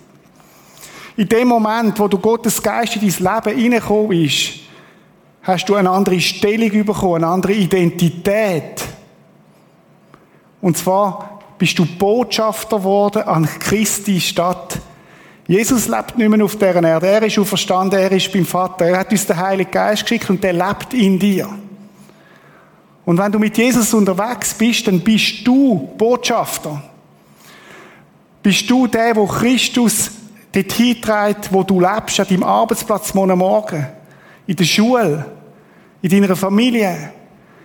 In 1.16 1.28
dem 1.28 1.46
Moment, 1.46 2.00
wo 2.00 2.08
du 2.08 2.18
Gottes 2.18 2.60
Geist 2.60 2.96
in 2.96 3.02
dein 3.02 3.34
Leben 3.44 3.56
hineingekommen 3.56 4.24
ist, 4.24 4.54
hast 5.40 5.68
du 5.68 5.76
eine 5.76 5.88
andere 5.88 6.20
Stellung 6.20 6.84
bekommen, 6.84 7.22
eine 7.22 7.28
andere 7.28 7.52
Identität. 7.52 8.82
Und 10.60 10.78
zwar 10.78 11.38
bist 11.56 11.78
du 11.78 11.86
Botschafter 11.86 12.78
geworden 12.78 13.22
an 13.22 13.48
Christi 13.60 14.20
Stadt. 14.20 14.80
Jesus 15.46 15.86
lebt 15.86 16.18
nicht 16.18 16.28
mehr 16.28 16.44
auf 16.44 16.56
dieser 16.56 16.82
Erde. 16.82 17.06
Er 17.06 17.22
ist 17.22 17.38
auferstanden, 17.38 18.00
er 18.00 18.10
ist 18.10 18.32
beim 18.32 18.46
Vater. 18.46 18.86
Er 18.86 18.98
hat 18.98 19.12
uns 19.12 19.28
den 19.28 19.36
Heiligen 19.36 19.70
Geist 19.70 20.02
geschickt 20.02 20.28
und 20.28 20.42
der 20.42 20.54
lebt 20.54 20.92
in 20.92 21.20
dir. 21.20 21.48
Und 23.04 23.18
wenn 23.18 23.32
du 23.32 23.38
mit 23.38 23.56
Jesus 23.56 23.94
unterwegs 23.94 24.54
bist, 24.54 24.86
dann 24.86 25.00
bist 25.00 25.46
du 25.46 25.90
Botschafter. 25.96 26.82
Bist 28.42 28.70
du 28.70 28.86
der, 28.86 29.16
wo 29.16 29.26
Christus 29.26 30.10
dorthin 30.52 31.00
trägt, 31.00 31.52
wo 31.52 31.62
du 31.62 31.80
lebst, 31.80 32.20
an 32.20 32.26
deinem 32.28 32.42
Arbeitsplatz 32.42 33.14
morgen 33.14 33.38
Morgen 33.38 33.86
in 34.46 34.56
der 34.56 34.64
Schule, 34.64 35.26
in 36.02 36.10
deiner 36.10 36.34
Familie, 36.34 37.12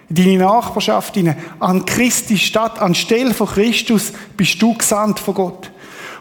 in 0.10 0.16
deiner 0.16 0.46
Nachbarschaft, 0.46 1.18
an 1.60 1.86
Christi 1.86 2.38
Stadt, 2.38 2.80
anstelle 2.80 3.34
von 3.34 3.48
Christus, 3.48 4.14
bist 4.38 4.62
du 4.62 4.74
gesandt 4.74 5.20
von 5.20 5.34
Gott. 5.34 5.72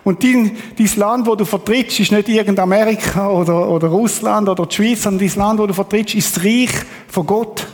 Und 0.05 0.22
dein, 0.22 0.56
dein 0.78 0.90
Land, 0.96 1.26
wo 1.26 1.34
du 1.34 1.44
vertrittst, 1.44 2.00
ist 2.00 2.12
nicht 2.12 2.28
irgendein 2.28 2.64
Amerika 2.64 3.31
oder, 3.31 3.69
oder 3.69 3.88
Russland 3.88 4.49
oder 4.49 4.67
die 4.67 4.75
Schweiz, 4.75 5.02
sondern 5.02 5.26
dein 5.26 5.38
Land, 5.38 5.60
wo 5.60 5.67
du 5.67 5.75
vertrittst, 5.75 6.14
ist 6.14 6.37
das 6.37 6.44
Reich 6.44 6.70
von 7.08 7.26
Gott. 7.26 7.67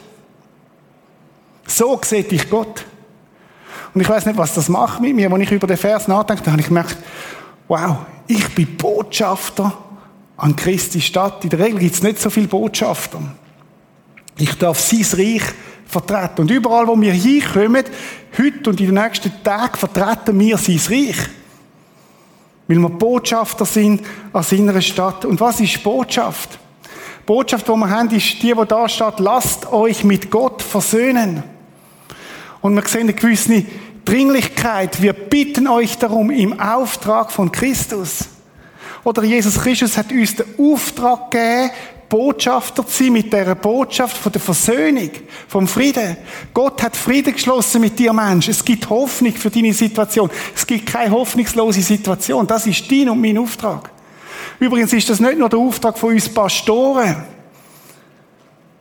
So 1.70 2.00
sieht 2.02 2.32
dich 2.32 2.50
Gott. 2.50 2.84
Und 3.94 4.00
ich 4.00 4.08
weiß 4.08 4.26
nicht, 4.26 4.36
was 4.36 4.54
das 4.54 4.68
macht 4.68 5.00
mit 5.00 5.14
mir. 5.14 5.30
Wenn 5.30 5.40
ich 5.40 5.52
über 5.52 5.66
den 5.66 5.76
Vers 5.76 6.08
nachdenke, 6.08 6.42
dann 6.42 6.52
habe 6.52 6.60
ich 6.60 6.68
gemerkt, 6.68 6.96
wow, 7.68 7.98
ich 8.26 8.54
bin 8.54 8.76
Botschafter 8.76 9.72
an 10.36 10.56
Christi 10.56 11.00
Stadt. 11.00 11.44
In 11.44 11.50
der 11.50 11.60
Regel 11.60 11.78
gibt 11.78 11.94
es 11.94 12.02
nicht 12.02 12.20
so 12.20 12.28
viele 12.28 12.48
Botschafter. 12.48 13.20
Ich 14.36 14.56
darf 14.58 14.80
sein 14.80 15.06
Reich 15.12 15.42
vertreten. 15.86 16.42
Und 16.42 16.50
überall, 16.50 16.86
wo 16.88 17.00
wir 17.00 17.12
hinkommen, 17.12 17.84
heute 18.36 18.70
und 18.70 18.80
in 18.80 18.86
den 18.86 18.94
nächsten 18.94 19.32
Tagen, 19.42 19.76
vertreten 19.76 20.38
wir 20.38 20.56
sein 20.58 20.80
Reich. 20.88 21.18
Weil 22.66 22.78
wir 22.78 22.88
Botschafter 22.88 23.64
sind 23.64 24.02
an 24.32 24.42
seiner 24.42 24.80
Stadt. 24.80 25.24
Und 25.24 25.40
was 25.40 25.60
ist 25.60 25.82
Botschaft? 25.82 26.58
Botschaft, 27.26 27.68
die 27.68 27.72
wir 27.72 27.90
haben, 27.90 28.10
ist 28.10 28.42
die, 28.42 28.54
die 28.54 28.66
da 28.66 28.88
steht, 28.88 29.20
lasst 29.20 29.72
euch 29.72 30.02
mit 30.02 30.30
Gott 30.30 30.62
versöhnen. 30.62 31.44
Und 32.60 32.74
wir 32.74 32.86
sehen 32.86 33.02
eine 33.02 33.14
gewisse 33.14 33.64
Dringlichkeit. 34.04 35.00
Wir 35.00 35.12
bitten 35.12 35.66
euch 35.66 35.98
darum 35.98 36.30
im 36.30 36.58
Auftrag 36.58 37.32
von 37.32 37.50
Christus. 37.50 38.28
Oder 39.04 39.22
Jesus 39.24 39.58
Christus 39.58 39.96
hat 39.96 40.12
uns 40.12 40.36
den 40.36 40.46
Auftrag 40.58 41.30
gegeben, 41.30 41.70
Botschafter 42.10 42.84
zu 42.84 43.04
sein 43.04 43.12
mit 43.12 43.32
dieser 43.32 43.54
Botschaft 43.54 44.16
von 44.16 44.32
der 44.32 44.40
Versöhnung, 44.40 45.10
vom 45.46 45.68
Frieden. 45.68 46.16
Gott 46.52 46.82
hat 46.82 46.96
Frieden 46.96 47.32
geschlossen 47.32 47.80
mit 47.80 47.98
dir, 47.98 48.12
Mensch. 48.12 48.48
Es 48.48 48.64
gibt 48.64 48.90
Hoffnung 48.90 49.32
für 49.32 49.48
deine 49.48 49.72
Situation. 49.72 50.28
Es 50.54 50.66
gibt 50.66 50.86
keine 50.86 51.12
hoffnungslose 51.12 51.80
Situation. 51.80 52.48
Das 52.48 52.66
ist 52.66 52.90
dein 52.90 53.10
und 53.10 53.20
mein 53.20 53.38
Auftrag. 53.38 53.90
Übrigens 54.58 54.92
ist 54.92 55.08
das 55.08 55.20
nicht 55.20 55.38
nur 55.38 55.48
der 55.48 55.60
Auftrag 55.60 55.96
von 55.96 56.12
uns 56.12 56.28
Pastoren, 56.28 57.16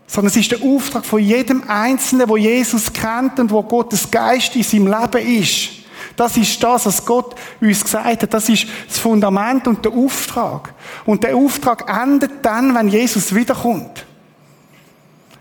sondern 0.09 0.31
es 0.31 0.37
ist 0.37 0.51
der 0.51 0.63
Auftrag 0.63 1.05
von 1.05 1.19
jedem 1.19 1.69
Einzelnen, 1.69 2.27
wo 2.27 2.35
Jesus 2.35 2.91
kennt 2.91 3.39
und 3.39 3.51
wo 3.51 3.61
Gottes 3.61 4.09
Geist 4.09 4.55
in 4.55 4.63
seinem 4.63 4.87
Leben 4.87 5.41
ist. 5.41 5.69
Das 6.15 6.35
ist 6.35 6.61
das, 6.63 6.87
was 6.87 7.05
Gott 7.05 7.35
uns 7.61 7.83
gesagt 7.83 8.23
hat. 8.23 8.33
Das 8.33 8.49
ist 8.49 8.65
das 8.87 8.97
Fundament 8.97 9.67
und 9.67 9.85
der 9.85 9.91
Auftrag. 9.91 10.73
Und 11.05 11.23
der 11.23 11.35
Auftrag 11.35 11.87
endet 11.87 12.43
dann, 12.43 12.73
wenn 12.73 12.87
Jesus 12.87 13.35
wiederkommt. 13.35 14.03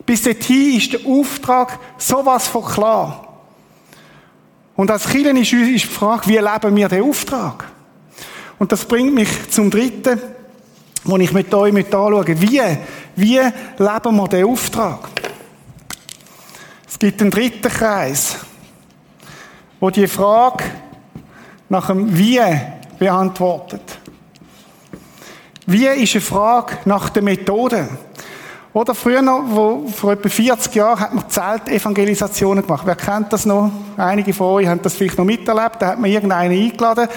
Bis 0.05 0.23
dorthin 0.23 0.77
ist 0.77 0.93
der 0.93 1.01
Auftrag 1.07 1.79
sowas 1.97 2.47
von 2.47 2.65
klar. 2.65 3.41
Und 4.77 4.91
als 4.91 5.09
Kirche 5.09 5.31
ist 5.31 5.53
uns 5.55 5.83
die 5.83 5.87
Frage, 5.87 6.27
wie 6.27 6.37
leben 6.37 6.77
wir 6.77 6.89
den 6.91 7.05
Auftrag? 7.05 7.65
Und 8.59 8.71
das 8.71 8.85
bringt 8.85 9.15
mich 9.15 9.29
zum 9.49 9.71
dritten, 9.71 10.21
wo 11.05 11.17
ich 11.17 11.33
mit 11.33 11.53
euch 11.55 11.73
mit 11.73 11.87
anschaue. 11.87 12.41
Wie, 12.41 12.61
wie 13.19 13.39
leben 13.39 14.17
wir 14.17 14.29
den 14.29 14.47
Auftrag? 14.47 15.09
Es 16.87 16.99
gibt 16.99 17.21
einen 17.21 17.31
dritten 17.31 17.69
Kreis 17.69 18.37
wo 19.81 19.91
die 19.91 20.09
Frage 20.09 20.65
nach 21.69 21.89
dem 21.89 22.17
Wie 22.17 22.41
beantwortet. 22.99 23.99
Wie 25.67 25.87
ist 25.87 26.15
eine 26.15 26.21
Frage 26.21 26.79
nach 26.85 27.11
der 27.11 27.23
Methode. 27.23 27.89
Oder 28.79 28.95
früher, 28.95 29.25
wo, 29.49 29.89
vor 29.89 30.13
etwa 30.13 30.29
40 30.29 30.73
Jahren, 30.77 31.01
hat 31.01 31.13
man 31.13 31.29
Zeltevangelisationen 31.29 32.63
gemacht. 32.65 32.87
Wer 32.87 32.95
kennt 32.95 33.33
das 33.33 33.45
noch? 33.45 33.73
Einige 33.97 34.33
von 34.33 34.47
euch 34.55 34.69
haben 34.69 34.81
das 34.81 34.95
vielleicht 34.95 35.19
noch 35.19 35.25
miterlebt. 35.25 35.83
Da 35.83 35.89
hat 35.89 35.99
man 35.99 36.09
irgendeinen 36.09 36.53
eingeladen, 36.53 37.09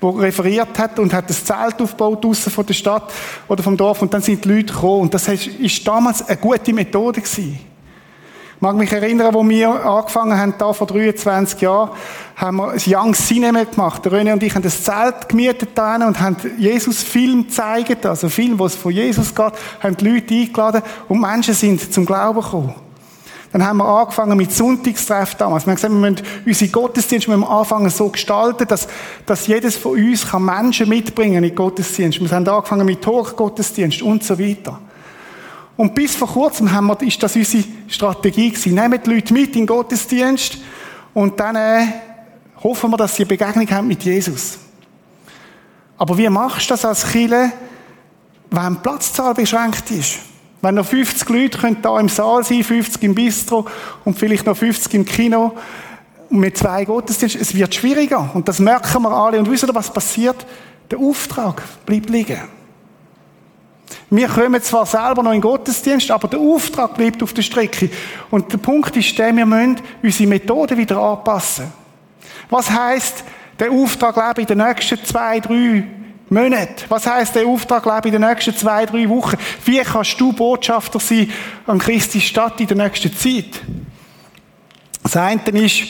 der 0.00 0.18
referiert 0.20 0.78
hat 0.78 0.96
und 1.00 1.12
hat 1.12 1.28
das 1.28 1.44
Zelt 1.44 1.82
aufgebaut 1.82 2.22
draussen 2.22 2.52
von 2.52 2.64
der 2.64 2.74
Stadt 2.74 3.12
oder 3.48 3.64
vom 3.64 3.76
Dorf 3.76 4.00
und 4.00 4.14
dann 4.14 4.22
sind 4.22 4.44
die 4.44 4.48
Leute 4.48 4.72
gekommen. 4.72 5.00
Und 5.00 5.14
das 5.14 5.26
ist 5.26 5.88
damals 5.88 6.24
eine 6.24 6.36
gute 6.36 6.72
Methode 6.72 7.20
gewesen. 7.20 7.58
Ich 8.58 8.62
mag 8.62 8.74
mich 8.74 8.92
erinnern, 8.92 9.32
wo 9.34 9.48
wir 9.48 9.68
angefangen 9.86 10.36
haben, 10.36 10.52
da 10.58 10.72
vor 10.72 10.88
23 10.88 11.60
Jahren, 11.60 11.90
haben 12.34 12.56
wir 12.56 12.72
ein 12.72 12.80
Young 12.84 13.14
Cinema 13.14 13.62
gemacht. 13.62 14.04
Der 14.04 14.10
René 14.10 14.32
und 14.32 14.42
ich 14.42 14.52
haben 14.52 14.62
das 14.62 14.82
Zelt 14.82 15.28
gemietet 15.28 15.68
da 15.76 15.94
und 15.94 16.18
haben 16.18 16.36
Jesus 16.58 17.04
Film 17.04 17.46
gezeigt, 17.46 18.04
also 18.04 18.28
Film, 18.28 18.58
wo 18.58 18.66
es 18.66 18.74
von 18.74 18.90
Jesus 18.90 19.32
geht, 19.32 19.52
haben 19.80 19.96
die 19.96 20.08
Leute 20.08 20.34
eingeladen 20.34 20.82
und 21.08 21.20
Menschen 21.20 21.54
sind 21.54 21.92
zum 21.92 22.04
Glauben 22.04 22.40
gekommen. 22.40 22.74
Dann 23.52 23.64
haben 23.64 23.76
wir 23.76 23.86
angefangen 23.86 24.36
mit 24.36 24.52
Sonntagstreff 24.52 25.36
damals. 25.36 25.64
Wir 25.64 25.70
haben 25.70 25.76
gesagt, 25.76 25.94
wir 25.94 26.10
müssen 26.10 26.26
unsere 26.44 26.70
Gottesdienste 26.72 27.30
müssen 27.30 27.48
wir 27.48 27.90
so 27.90 28.08
gestalten, 28.08 28.66
dass, 28.66 28.88
dass 29.24 29.46
jedes 29.46 29.76
von 29.76 29.92
uns 29.92 30.26
kann 30.26 30.44
Menschen 30.44 30.88
mitbringen 30.88 31.44
in 31.44 31.50
den 31.50 31.54
Gottesdienst. 31.54 32.20
Wir 32.20 32.28
haben 32.32 32.48
angefangen 32.48 32.86
mit 32.86 33.06
Hochgottesdienst 33.06 34.02
und 34.02 34.24
so 34.24 34.36
weiter. 34.36 34.80
Und 35.78 35.94
bis 35.94 36.16
vor 36.16 36.26
kurzem 36.26 36.72
haben 36.72 36.88
wir, 36.88 37.00
ist 37.02 37.22
das 37.22 37.36
unsere 37.36 37.62
Strategie 37.86 38.50
gewesen. 38.50 38.74
Nehmen 38.74 39.00
die 39.00 39.10
Leute 39.14 39.32
mit 39.32 39.54
in 39.54 39.60
den 39.60 39.66
Gottesdienst 39.68 40.58
und 41.14 41.38
dann 41.38 41.54
äh, 41.54 41.86
hoffen 42.64 42.90
wir, 42.90 42.96
dass 42.96 43.14
sie 43.14 43.22
eine 43.22 43.28
Begegnung 43.28 43.70
haben 43.70 43.86
mit 43.86 44.02
Jesus. 44.02 44.58
Aber 45.96 46.18
wie 46.18 46.28
machst 46.28 46.68
du 46.68 46.74
das 46.74 46.84
als 46.84 47.06
Kille, 47.06 47.52
wenn 48.50 48.74
die 48.74 48.80
Platzzahl 48.80 49.34
beschränkt 49.34 49.88
ist? 49.92 50.18
Wenn 50.62 50.74
noch 50.74 50.84
50 50.84 51.28
Leute 51.28 51.58
können 51.58 51.80
da 51.80 52.00
im 52.00 52.08
Saal 52.08 52.42
sein, 52.42 52.64
50 52.64 53.00
im 53.04 53.14
Bistro 53.14 53.64
und 54.04 54.18
vielleicht 54.18 54.46
noch 54.46 54.56
50 54.56 54.94
im 54.94 55.04
Kino 55.04 55.52
und 56.28 56.40
mit 56.40 56.58
zwei 56.58 56.86
Gottesdiensten, 56.86 57.40
es 57.40 57.54
wird 57.54 57.72
schwieriger. 57.72 58.28
Und 58.34 58.48
das 58.48 58.58
merken 58.58 59.02
wir 59.02 59.12
alle. 59.12 59.38
Und 59.38 59.48
wisst 59.48 59.62
ihr, 59.62 59.72
was 59.72 59.92
passiert? 59.92 60.44
Der 60.90 60.98
Auftrag 60.98 61.62
bleibt 61.86 62.10
liegen. 62.10 62.57
Wir 64.10 64.28
kommen 64.28 64.62
zwar 64.62 64.86
selber 64.86 65.22
noch 65.22 65.32
in 65.32 65.40
den 65.40 65.42
Gottesdienst, 65.42 66.10
aber 66.10 66.28
der 66.28 66.40
Auftrag 66.40 66.94
bleibt 66.94 67.22
auf 67.22 67.32
der 67.32 67.42
Strecke. 67.42 67.90
Und 68.30 68.52
der 68.52 68.58
Punkt 68.58 68.96
ist 68.96 69.18
der, 69.18 69.34
wir 69.36 69.46
müssen 69.46 69.80
unsere 70.02 70.28
Methode 70.28 70.76
wieder 70.76 70.98
anpassen. 70.98 71.72
Was 72.48 72.70
heißt 72.70 73.24
der 73.58 73.70
Auftrag 73.70 74.16
leben 74.16 74.40
in 74.40 74.58
den 74.58 74.66
nächsten 74.66 75.04
zwei, 75.04 75.40
drei 75.40 75.84
Monaten? 76.30 76.84
Was 76.88 77.06
heißt 77.06 77.34
der 77.34 77.46
Auftrag 77.46 77.84
leben 77.84 78.14
in 78.14 78.20
den 78.20 78.30
nächsten 78.30 78.56
zwei, 78.56 78.86
drei 78.86 79.08
Wochen? 79.08 79.36
Wie 79.64 79.80
kannst 79.80 80.18
du 80.18 80.32
Botschafter 80.32 81.00
sein 81.00 81.30
an 81.66 81.78
Christi 81.78 82.20
Stadt 82.20 82.60
in 82.60 82.66
der 82.66 82.76
nächsten 82.76 83.14
Zeit? 83.14 83.60
Das 85.02 85.16
eine 85.16 85.42
ist 85.60 85.84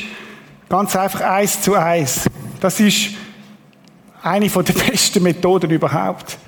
ganz 0.69 0.95
einfach 0.97 1.21
eins 1.21 1.61
zu 1.61 1.75
eins. 1.75 2.29
Das 2.61 2.81
ist 2.81 3.11
eine 4.23 4.49
der 4.49 4.73
besten 4.91 5.23
Methoden 5.23 5.71
überhaupt. 5.71 6.39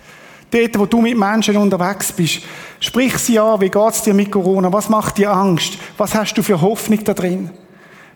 Dort, 0.51 0.79
wo 0.79 0.87
du 0.87 1.01
mit 1.01 1.17
Menschen 1.17 1.57
unterwegs 1.57 2.13
bist, 2.13 2.41
sprich 2.81 3.17
sie 3.19 3.39
an, 3.39 3.61
wie 3.61 3.69
geht's 3.69 4.03
dir 4.03 4.15
mit 4.15 4.33
Corona? 4.33 4.73
Was 4.73 4.89
macht 4.89 5.19
dir 5.19 5.31
Angst? 5.31 5.75
Was 5.97 6.15
hast 6.15 6.35
du 6.35 6.43
für 6.43 6.61
Hoffnung 6.61 7.05
da 7.05 7.15
drin? 7.15 7.51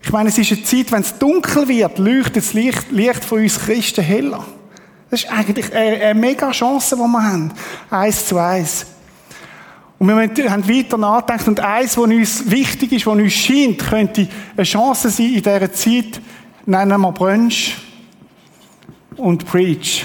Ich 0.02 0.12
meine, 0.12 0.28
es 0.28 0.38
ist 0.38 0.52
eine 0.52 0.62
Zeit, 0.64 0.92
wenn 0.92 1.02
es 1.02 1.18
dunkel 1.18 1.68
wird, 1.68 1.98
leuchtet 1.98 2.36
das 2.36 2.52
Licht, 2.52 2.90
Licht 2.90 3.24
von 3.24 3.40
uns 3.40 3.58
Christen 3.58 4.02
heller. 4.02 4.44
Das 5.10 5.22
ist 5.22 5.30
eigentlich 5.30 5.72
eine, 5.72 5.96
eine 5.96 6.20
mega 6.20 6.50
Chance, 6.50 6.96
die 6.96 7.00
wir 7.00 7.22
haben. 7.22 7.52
Eins 7.88 8.26
zu 8.26 8.36
eins. 8.36 8.86
Und 9.98 10.08
wir 10.08 10.50
haben 10.50 10.68
weiter 10.68 10.98
nachgedacht 10.98 11.48
und 11.48 11.60
eins, 11.60 11.96
was 11.96 12.04
uns 12.04 12.50
wichtig 12.50 12.92
ist, 12.92 13.06
was 13.06 13.14
uns 13.14 13.32
scheint, 13.32 13.78
könnte 13.78 14.28
eine 14.56 14.64
Chance 14.64 15.08
sein 15.08 15.26
in 15.26 15.42
dieser 15.42 15.72
Zeit, 15.72 16.20
nennen 16.66 17.00
wir 17.00 17.12
Brunch 17.12 17.76
und 19.16 19.46
Preach. 19.46 20.04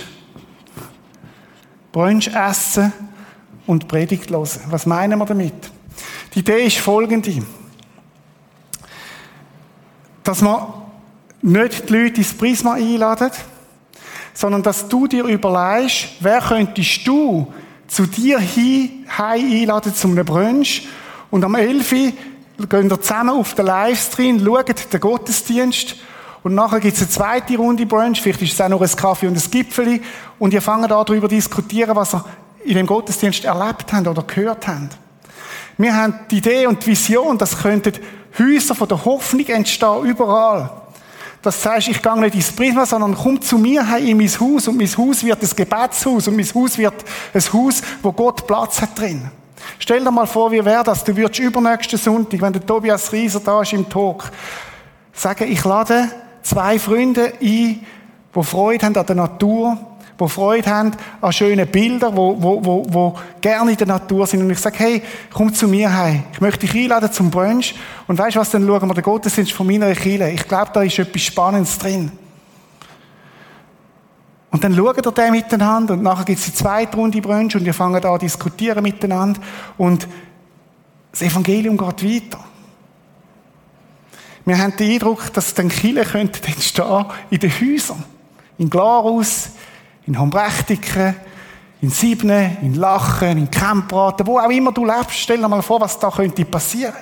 Brunch 1.92 2.28
essen 2.28 2.94
und 3.66 3.88
Predigt 3.88 4.30
hören. 4.30 4.48
Was 4.70 4.86
meinen 4.86 5.18
wir 5.18 5.26
damit? 5.26 5.54
Die 6.34 6.40
Idee 6.40 6.66
ist 6.66 6.78
folgende. 6.78 7.44
Dass 10.24 10.42
man 10.42 10.68
nicht 11.42 11.90
die 11.90 11.94
Leute 11.94 12.18
ins 12.18 12.34
Prisma 12.34 12.74
einladen, 12.74 13.32
sondern 14.34 14.64
dass 14.64 14.88
du 14.88 15.08
dir 15.08 15.26
überlegst, 15.26 16.10
wer 16.20 16.42
könntest 16.42 17.06
du 17.08 17.52
zu 17.88 18.06
dir 18.06 18.40
hin, 18.40 19.06
einladen 19.18 19.94
zum 19.94 20.16
Brunch 20.16 20.88
und 21.32 21.44
am 21.44 21.56
11. 21.56 21.90
gehen 21.90 22.90
wir 22.90 23.02
zusammen 23.02 23.32
auf 23.32 23.56
den 23.56 23.66
Livestream, 23.66 24.44
schauen 24.44 24.66
den 24.94 25.00
Gottesdienst 25.00 25.96
und 26.44 26.56
nachher 26.56 26.80
gibt 26.80 26.96
es 26.96 27.02
eine 27.02 27.10
zweite 27.10 27.58
Runde 27.58 27.86
Brunch, 27.86 28.22
vielleicht 28.22 28.42
ist 28.42 28.54
es 28.54 28.62
auch 28.62 28.70
noch 28.70 28.82
ein 28.82 28.96
Kaffee 28.96 29.28
und 29.28 29.36
ein 29.36 29.52
Gipfeli. 29.52 30.02
Und 30.40 30.54
ihr 30.54 30.62
fangt 30.62 30.84
an 30.84 30.90
darüber 30.90 31.28
diskutieren, 31.28 31.96
was 31.96 32.14
ihr 32.14 32.24
in 32.64 32.76
dem 32.76 32.88
Gottesdienst 32.88 33.46
erlebt 33.46 33.92
habt 33.92 34.08
oder 34.08 34.24
gehört 34.24 34.68
habt. 34.68 34.98
Wir 35.78 35.96
haben 35.96 36.20
die 36.32 36.38
Idee 36.38 36.68
und 36.68 36.84
die 36.86 36.92
Vision, 36.92 37.38
dass 37.38 37.58
könnten 37.58 37.94
Häuser 38.38 38.76
von 38.76 38.88
der 38.88 39.04
Hoffnung 39.06 39.46
entstehen, 39.48 40.04
überall. 40.04 40.70
Das 41.42 41.66
heißt, 41.66 41.88
ich 41.88 42.02
gehe 42.02 42.20
nicht 42.20 42.36
ins 42.36 42.52
Prisma, 42.52 42.86
sondern 42.86 43.16
komm 43.16 43.42
zu 43.42 43.58
mir 43.58 43.88
heim 43.88 44.06
in 44.06 44.18
mein 44.18 44.28
Haus 44.28 44.68
und 44.68 44.78
mein 44.78 44.98
Haus 44.98 45.24
wird 45.24 45.42
ein 45.42 45.50
Gebetshaus 45.56 46.28
und 46.28 46.36
mein 46.36 46.54
Haus 46.54 46.78
wird 46.78 46.94
ein 47.34 47.54
Haus, 47.54 47.82
wo 48.02 48.12
Gott 48.12 48.46
Platz 48.46 48.82
hat 48.82 49.00
drin. 49.00 49.30
Stell 49.78 50.04
dir 50.04 50.12
mal 50.12 50.28
vor, 50.28 50.52
wie 50.52 50.64
wäre 50.64 50.84
das? 50.84 51.04
Du 51.04 51.16
würdest 51.16 51.40
übernächsten 51.40 51.98
Sonntag, 51.98 52.42
wenn 52.42 52.54
der 52.54 52.66
Tobias 52.66 53.12
Rieser 53.14 53.40
da 53.40 53.62
ist 53.62 53.72
im 53.72 53.88
Talk, 53.88 54.32
sagen, 55.14 55.50
ich 55.50 55.64
lade 55.64 56.10
zwei 56.42 56.78
Freunde 56.78 57.34
ein, 57.42 57.86
die 58.36 58.44
Freude 58.44 58.86
haben 58.86 58.98
an 58.98 59.06
der 59.06 59.16
Natur, 59.16 59.78
die 60.20 60.30
Freude 60.30 60.70
haben 60.70 60.92
an 61.22 61.32
schönen 61.32 61.68
Bildern, 61.68 62.16
wo, 62.16 62.42
wo, 62.42 62.64
wo, 62.64 62.86
wo 62.90 63.20
gerne 63.42 63.72
in 63.72 63.78
der 63.78 63.88
Natur 63.88 64.28
sind. 64.28 64.42
Und 64.42 64.50
ich 64.50 64.60
sage, 64.60 64.80
hey, 64.80 65.02
komm 65.34 65.54
zu 65.54 65.68
mir 65.68 65.94
heim. 65.94 66.24
Ich 66.34 66.42
möchte 66.42 66.68
dich 66.68 66.76
einladen 66.76 67.12
zum 67.12 67.32
Brunch. 67.32 67.76
Und 68.08 68.18
weißt 68.18 68.36
du 68.36 68.40
was, 68.40 68.52
dann 68.52 68.66
schauen 68.68 68.88
wir 68.88 68.94
den 68.94 69.04
Gottesdienst 69.04 69.54
von 69.54 69.68
meiner 69.68 69.94
Kirche. 69.94 70.30
Ich 70.30 70.48
glaube, 70.48 70.72
da 70.74 70.82
ist 70.84 71.00
etwas 71.00 71.22
Spannendes 71.22 71.78
drin. 71.78 72.12
Und 74.52 74.64
dann 74.64 74.76
schauen 74.76 74.96
wir 74.96 75.12
den 75.12 75.32
miteinander 75.32 75.94
und 75.94 76.02
nachher 76.02 76.26
gibt 76.26 76.40
es 76.40 76.46
die 76.46 76.54
zweite 76.54 76.98
Runde 76.98 77.22
Brunch 77.22 77.56
und 77.56 77.66
wir 77.66 77.74
fangen 77.74 78.04
an 78.04 78.20
zu 78.20 78.26
diskutieren 78.26 78.82
miteinander 78.82 79.40
und 79.78 80.08
das 81.12 81.22
Evangelium 81.22 81.78
geht 81.78 82.04
weiter. 82.04 82.44
Wir 84.46 84.58
haben 84.58 84.76
den 84.78 84.94
Eindruck, 84.94 85.32
dass 85.34 85.54
dann 85.54 85.70
könnte 85.70 86.48
entstehen 86.48 87.06
in 87.30 87.40
den 87.40 87.52
Häusern. 87.52 88.04
In 88.58 88.70
Glarus, 88.70 89.50
in 90.10 90.20
Hombrechtiken, 90.20 91.16
in 91.82 91.92
Siebne, 91.92 92.58
in 92.64 92.74
Lachen, 92.74 93.38
in 93.38 93.50
Kempraten, 93.50 94.26
wo 94.26 94.40
auch 94.40 94.50
immer 94.50 94.72
du 94.72 94.84
lebst. 94.84 95.12
Stell 95.12 95.38
dir 95.38 95.48
mal 95.48 95.62
vor, 95.62 95.80
was 95.80 96.00
da 96.00 96.10
könnte 96.10 96.44
passieren. 96.46 96.96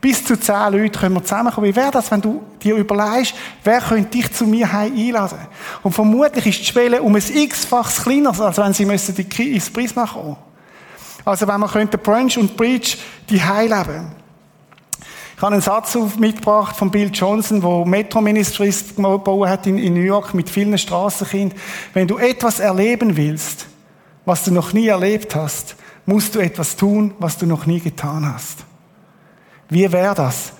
Bis 0.00 0.24
zu 0.24 0.38
zehn 0.38 0.72
Leute 0.72 0.98
können 0.98 1.16
wir 1.16 1.24
zusammenkommen. 1.24 1.66
Wie 1.66 1.76
wäre 1.76 1.90
das, 1.90 2.10
wenn 2.10 2.20
du 2.20 2.42
dir 2.62 2.76
überlegst, 2.76 3.34
wer 3.64 3.80
könnte 3.80 4.10
dich 4.10 4.32
zu 4.32 4.46
mir 4.46 4.72
heim 4.72 4.96
einladen? 4.96 5.38
Und 5.82 5.92
vermutlich 5.92 6.46
ist 6.46 6.60
die 6.60 6.64
Schwelle 6.64 7.02
um 7.02 7.14
ein 7.14 7.22
x-faches 7.22 8.04
kleiner, 8.04 8.38
als 8.40 8.56
wenn 8.56 8.72
sie 8.72 8.84
müssen 8.84 9.16
ins 9.16 9.70
Prisma 9.70 10.06
kommen. 10.06 10.36
Also 11.24 11.46
wenn 11.46 11.60
man 11.60 11.70
könnte 11.70 11.98
Brunch 11.98 12.38
und 12.38 12.56
Bridge 12.56 12.96
die 13.28 13.34
leben. 13.34 14.21
Ich 15.42 15.44
habe 15.44 15.54
einen 15.54 15.60
Satz 15.60 15.98
mitgebracht 16.18 16.76
von 16.76 16.88
Bill 16.88 17.10
Johnson, 17.12 17.64
wo 17.64 17.84
Metro 17.84 18.20
Ministries 18.20 18.94
gebaut 18.94 19.48
hat 19.48 19.66
in, 19.66 19.92
New 19.92 20.00
York 20.00 20.34
mit 20.34 20.48
vielen 20.48 20.78
Straßenkindern. 20.78 21.58
Wenn 21.94 22.06
du 22.06 22.16
etwas 22.18 22.60
erleben 22.60 23.16
willst, 23.16 23.66
was 24.24 24.44
du 24.44 24.52
noch 24.52 24.72
nie 24.72 24.86
erlebt 24.86 25.34
hast, 25.34 25.74
musst 26.06 26.36
du 26.36 26.38
etwas 26.38 26.76
tun, 26.76 27.14
was 27.18 27.38
du 27.38 27.46
noch 27.46 27.66
nie 27.66 27.80
getan 27.80 28.32
hast. 28.32 28.58
Wie 29.68 29.90
wäre 29.90 30.14
das? 30.14 30.52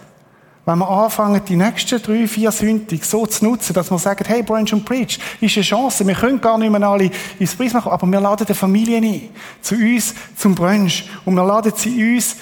Wenn 0.64 0.80
wir 0.80 0.90
anfangen, 0.90 1.40
die 1.46 1.54
nächsten 1.54 2.02
drei, 2.02 2.26
vier 2.26 2.50
Sündig 2.50 3.04
so 3.04 3.24
zu 3.24 3.44
nutzen, 3.44 3.74
dass 3.74 3.88
wir 3.88 3.98
sagen, 3.98 4.24
hey, 4.26 4.42
Branch 4.42 4.72
und 4.72 4.84
Preach, 4.84 5.20
ist 5.40 5.56
eine 5.56 5.64
Chance. 5.64 6.04
Wir 6.04 6.16
können 6.16 6.40
gar 6.40 6.58
nicht 6.58 6.72
mehr 6.72 6.82
alle 6.82 7.08
ins 7.38 7.54
Prisma 7.54 7.80
kommen, 7.82 7.92
aber 7.92 8.06
wir 8.08 8.20
laden 8.20 8.48
die 8.48 8.54
Familie 8.54 8.96
ein. 8.96 9.28
Zu 9.60 9.76
uns, 9.76 10.12
zum 10.36 10.56
Brunch. 10.56 11.08
Und 11.24 11.36
wir 11.36 11.44
laden 11.44 11.72
sie 11.76 12.16
uns 12.16 12.34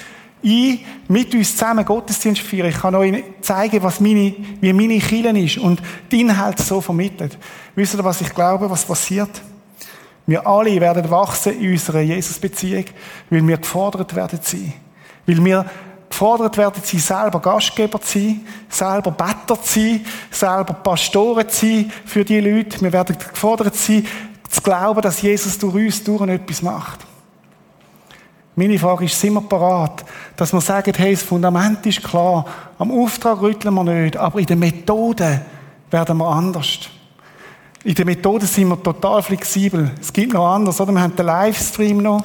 ein, 0.43 0.79
mit 1.07 1.33
uns 1.33 1.55
zusammen 1.55 1.85
Gottesdienst 1.85 2.41
feiern. 2.41 2.67
Ich 2.67 2.79
kann 2.79 2.95
euch 2.95 3.23
zeigen, 3.41 3.83
was 3.83 3.99
meine, 3.99 4.33
wie 4.59 4.73
meine 4.73 4.99
Kirche 4.99 5.37
ist 5.37 5.57
und 5.57 5.81
die 6.11 6.21
Inhalte 6.21 6.63
so 6.63 6.81
vermittelt. 6.81 7.37
Wisst 7.75 7.95
ihr, 7.95 8.03
was 8.03 8.21
ich 8.21 8.33
glaube, 8.33 8.69
was 8.69 8.85
passiert? 8.85 9.29
Wir 10.25 10.45
alle 10.45 10.79
werden 10.79 11.09
wachsen 11.09 11.59
in 11.59 11.71
unserer 11.71 12.01
Jesus-Beziehung, 12.01 12.85
weil 13.29 13.47
wir 13.47 13.57
gefordert 13.57 14.15
werden 14.15 14.39
sein. 14.41 14.73
Weil 15.25 15.43
wir 15.43 15.65
gefordert 16.09 16.57
werden 16.57 16.81
sein, 16.83 16.99
selber 16.99 17.39
Gastgeber 17.39 17.99
zu 18.01 18.19
sein, 18.19 18.41
selber 18.69 19.11
Better 19.11 19.61
zu 19.61 19.79
sein, 19.79 20.05
selber 20.29 20.73
Pastoren 20.73 21.49
zu 21.49 21.65
sein 21.65 21.91
für 22.05 22.23
die 22.23 22.39
Leute. 22.39 22.81
Wir 22.81 22.93
werden 22.93 23.17
gefordert 23.17 23.75
sein, 23.75 24.05
zu 24.49 24.61
glauben, 24.61 25.01
dass 25.01 25.21
Jesus 25.21 25.57
durch 25.57 25.75
uns 25.75 26.03
durch 26.03 26.29
etwas 26.29 26.61
macht. 26.61 27.10
Meine 28.55 28.77
Frage 28.77 29.05
ist, 29.05 29.19
sind 29.19 29.33
wir 29.33 29.41
parat, 29.41 30.03
dass 30.35 30.51
wir 30.51 30.61
sagen, 30.61 30.93
hey, 30.95 31.11
das 31.13 31.23
Fundament 31.23 31.85
ist 31.85 32.03
klar, 32.03 32.45
am 32.77 32.91
Auftrag 32.91 33.41
rütteln 33.41 33.73
wir 33.73 33.83
nicht, 33.83 34.17
aber 34.17 34.39
in 34.39 34.45
der 34.45 34.57
Methode 34.57 35.41
werden 35.89 36.17
wir 36.17 36.27
anders. 36.27 36.79
In 37.83 37.95
der 37.95 38.05
Methode 38.05 38.45
sind 38.45 38.67
wir 38.67 38.81
total 38.81 39.23
flexibel. 39.23 39.91
Es 39.99 40.11
gibt 40.11 40.33
noch 40.33 40.47
anders, 40.47 40.79
oder? 40.81 40.91
Wir 40.91 41.01
haben 41.01 41.15
den 41.15 41.25
Livestream 41.25 41.97
noch 41.97 42.23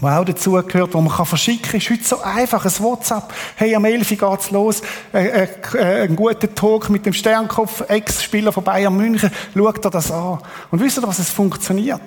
was 0.00 0.18
auch 0.18 0.24
dazu 0.24 0.52
gehört, 0.52 0.94
wo 0.94 1.00
man 1.00 1.12
kann 1.14 1.26
verschicken 1.26 1.62
kann, 1.62 1.78
ist 1.78 1.90
heute 1.90 2.04
so 2.04 2.22
einfach. 2.22 2.64
Ein 2.64 2.72
WhatsApp. 2.78 3.32
Hey, 3.56 3.74
am 3.74 3.84
11 3.84 4.08
geht's 4.08 4.50
los. 4.50 4.80
Äh, 5.12 5.26
äh, 5.26 5.48
äh, 5.74 6.02
ein 6.04 6.16
guter 6.16 6.54
Talk 6.54 6.88
mit 6.88 7.04
dem 7.04 7.12
Sternkopf, 7.12 7.84
Ex-Spieler 7.86 8.50
von 8.50 8.64
Bayern 8.64 8.96
München. 8.96 9.30
Schaut 9.54 9.84
dir 9.84 9.90
das 9.90 10.10
an. 10.10 10.38
Und 10.70 10.80
wisst 10.80 10.98
ihr, 10.98 11.02
was 11.02 11.18
es 11.18 11.28
funktioniert? 11.28 12.00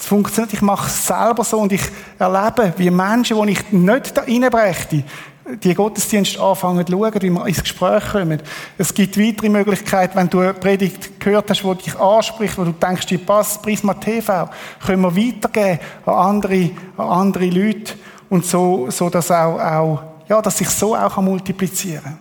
Es 0.00 0.06
funktioniert, 0.06 0.54
ich 0.54 0.62
mache 0.62 0.86
es 0.86 1.06
selber 1.06 1.44
so 1.44 1.58
und 1.58 1.72
ich 1.72 1.82
erlebe, 2.18 2.72
wie 2.78 2.90
Menschen, 2.90 3.36
die 3.46 3.52
ich 3.52 3.70
nicht 3.70 4.16
da 4.16 4.22
reinbrächte, 4.22 5.04
die 5.62 5.74
Gottesdienste 5.74 6.40
anfangen 6.40 6.86
zu 6.86 6.92
schauen, 6.92 7.20
wie 7.20 7.28
wir 7.28 7.46
ins 7.46 7.62
Gespräch 7.62 8.10
kommen. 8.10 8.40
Es 8.78 8.94
gibt 8.94 9.18
weitere 9.18 9.50
Möglichkeiten, 9.50 10.16
wenn 10.16 10.30
du 10.30 10.40
eine 10.40 10.54
Predigt 10.54 11.20
gehört 11.20 11.50
hast, 11.50 11.62
die 11.62 11.74
dich 11.74 12.00
anspricht, 12.00 12.56
wo 12.56 12.64
du 12.64 12.72
denkst, 12.72 13.06
die 13.06 13.18
passt, 13.18 13.60
Prisma 13.60 13.92
TV, 13.92 14.48
können 14.86 15.02
wir 15.02 15.14
weitergeben 15.14 15.80
an 16.06 16.14
andere, 16.14 16.70
an 16.96 17.08
andere 17.08 17.46
Leute 17.50 17.92
und 18.30 18.46
so, 18.46 18.90
so 18.90 19.10
dass 19.10 19.30
auch, 19.30 19.60
auch, 19.60 20.02
ja, 20.30 20.40
dass 20.40 20.56
sich 20.56 20.70
so 20.70 20.96
auch 20.96 21.20
multiplizieren 21.20 22.04
kann. 22.04 22.18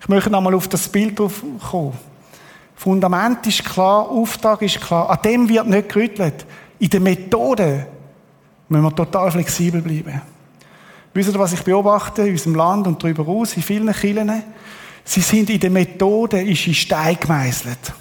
Ich 0.00 0.08
möchte 0.08 0.30
nochmal 0.30 0.54
auf 0.54 0.68
das 0.68 0.88
Bild 0.88 1.16
kommen. 1.16 1.94
Fundament 2.76 3.44
ist 3.48 3.64
klar, 3.64 4.08
Auftrag 4.08 4.62
ist 4.62 4.80
klar. 4.80 5.10
An 5.10 5.18
dem 5.24 5.48
wird 5.48 5.66
nicht 5.66 5.88
gerüttelt. 5.88 6.46
In 6.78 6.90
der 6.90 7.00
Methode 7.00 7.86
müssen 8.68 8.84
wir 8.84 8.94
total 8.94 9.30
flexibel 9.30 9.80
bleiben. 9.80 10.20
Wisst 11.14 11.32
ihr, 11.32 11.38
was 11.38 11.54
ich 11.54 11.62
beobachte 11.62 12.22
in 12.22 12.32
unserem 12.32 12.56
Land 12.56 12.86
und 12.86 13.02
darüber 13.02 13.24
hinaus, 13.24 13.56
in 13.56 13.62
vielen 13.62 13.92
Kirchen? 13.92 14.42
Sie 15.04 15.20
sind 15.20 15.48
in 15.50 15.60
der 15.60 15.70
Methode, 15.70 16.42
ist 16.42 16.66
in 16.66 16.74
Stein 16.74 17.16
gemeißelt. 17.18 17.92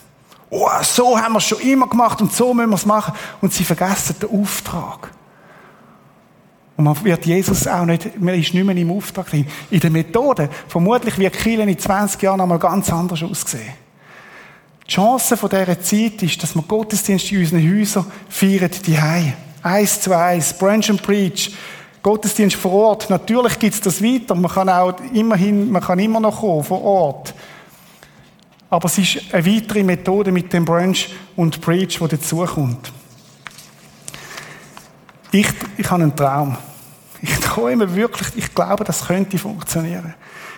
Oh, 0.49 0.67
so 0.81 1.17
haben 1.17 1.33
wir 1.33 1.37
es 1.37 1.47
schon 1.47 1.59
immer 1.61 1.87
gemacht 1.87 2.21
und 2.21 2.33
so 2.33 2.53
müssen 2.53 2.69
wir 2.69 2.75
es 2.75 2.85
machen. 2.85 3.13
Und 3.41 3.53
sie 3.53 3.63
vergessen 3.63 4.15
den 4.21 4.41
Auftrag. 4.41 5.11
Und 6.77 6.83
man 6.83 7.03
wird 7.05 7.25
Jesus 7.25 7.67
auch 7.67 7.85
nicht, 7.85 8.19
man 8.19 8.35
ist 8.35 8.53
nicht 8.53 8.65
mehr 8.65 8.75
im 8.75 8.91
Auftrag 8.91 9.29
drin. 9.29 9.47
In 9.69 9.79
der 9.79 9.91
Methode, 9.91 10.49
vermutlich 10.67 11.17
wird 11.17 11.37
Kirchen 11.37 11.69
in 11.69 11.79
20 11.79 12.21
Jahren 12.21 12.41
einmal 12.41 12.59
ganz 12.59 12.91
anders 12.91 13.23
aussehen. 13.23 13.84
Die 14.87 14.91
Chance 14.91 15.35
dieser 15.35 15.81
Zeit 15.81 16.21
ist, 16.21 16.41
dass 16.43 16.55
wir 16.55 16.61
Gottesdienst 16.61 17.31
in 17.31 17.39
unseren 17.39 17.79
Häusern 17.79 18.05
feiern, 18.29 18.69
die 18.85 19.01
Hause. 19.01 19.33
Eins 19.63 19.99
zu 19.99 20.15
eins, 20.15 20.53
Branch 20.53 20.87
and 20.89 21.01
Preach, 21.01 21.55
Gottesdienst 22.03 22.55
vor 22.55 22.71
Ort. 22.71 23.09
Natürlich 23.09 23.57
gibt 23.57 23.73
es 23.73 23.81
das 23.81 24.03
weiter. 24.03 24.35
Man 24.35 24.51
kann 24.51 24.69
auch 24.69 24.93
immerhin, 25.11 25.71
man 25.71 25.81
kann 25.81 25.97
immer 25.97 26.19
noch 26.19 26.39
kommen, 26.39 26.63
vor 26.63 26.83
Ort. 26.83 27.33
Aber 28.69 28.85
es 28.85 28.97
ist 28.99 29.33
eine 29.33 29.45
weitere 29.45 29.83
Methode 29.83 30.31
mit 30.31 30.53
dem 30.53 30.65
Branch 30.65 30.97
und 31.35 31.61
Preach, 31.61 31.97
die 31.99 32.07
dazukommt. 32.07 32.91
Ich, 35.31 35.47
ich 35.77 35.89
habe 35.89 36.03
einen 36.03 36.15
Traum. 36.15 36.57
Ich 37.21 37.35
träume 37.39 37.95
wirklich, 37.95 38.27
ich 38.35 38.53
glaube, 38.53 38.83
das 38.83 39.07
könnte 39.07 39.39
funktionieren. 39.39 40.13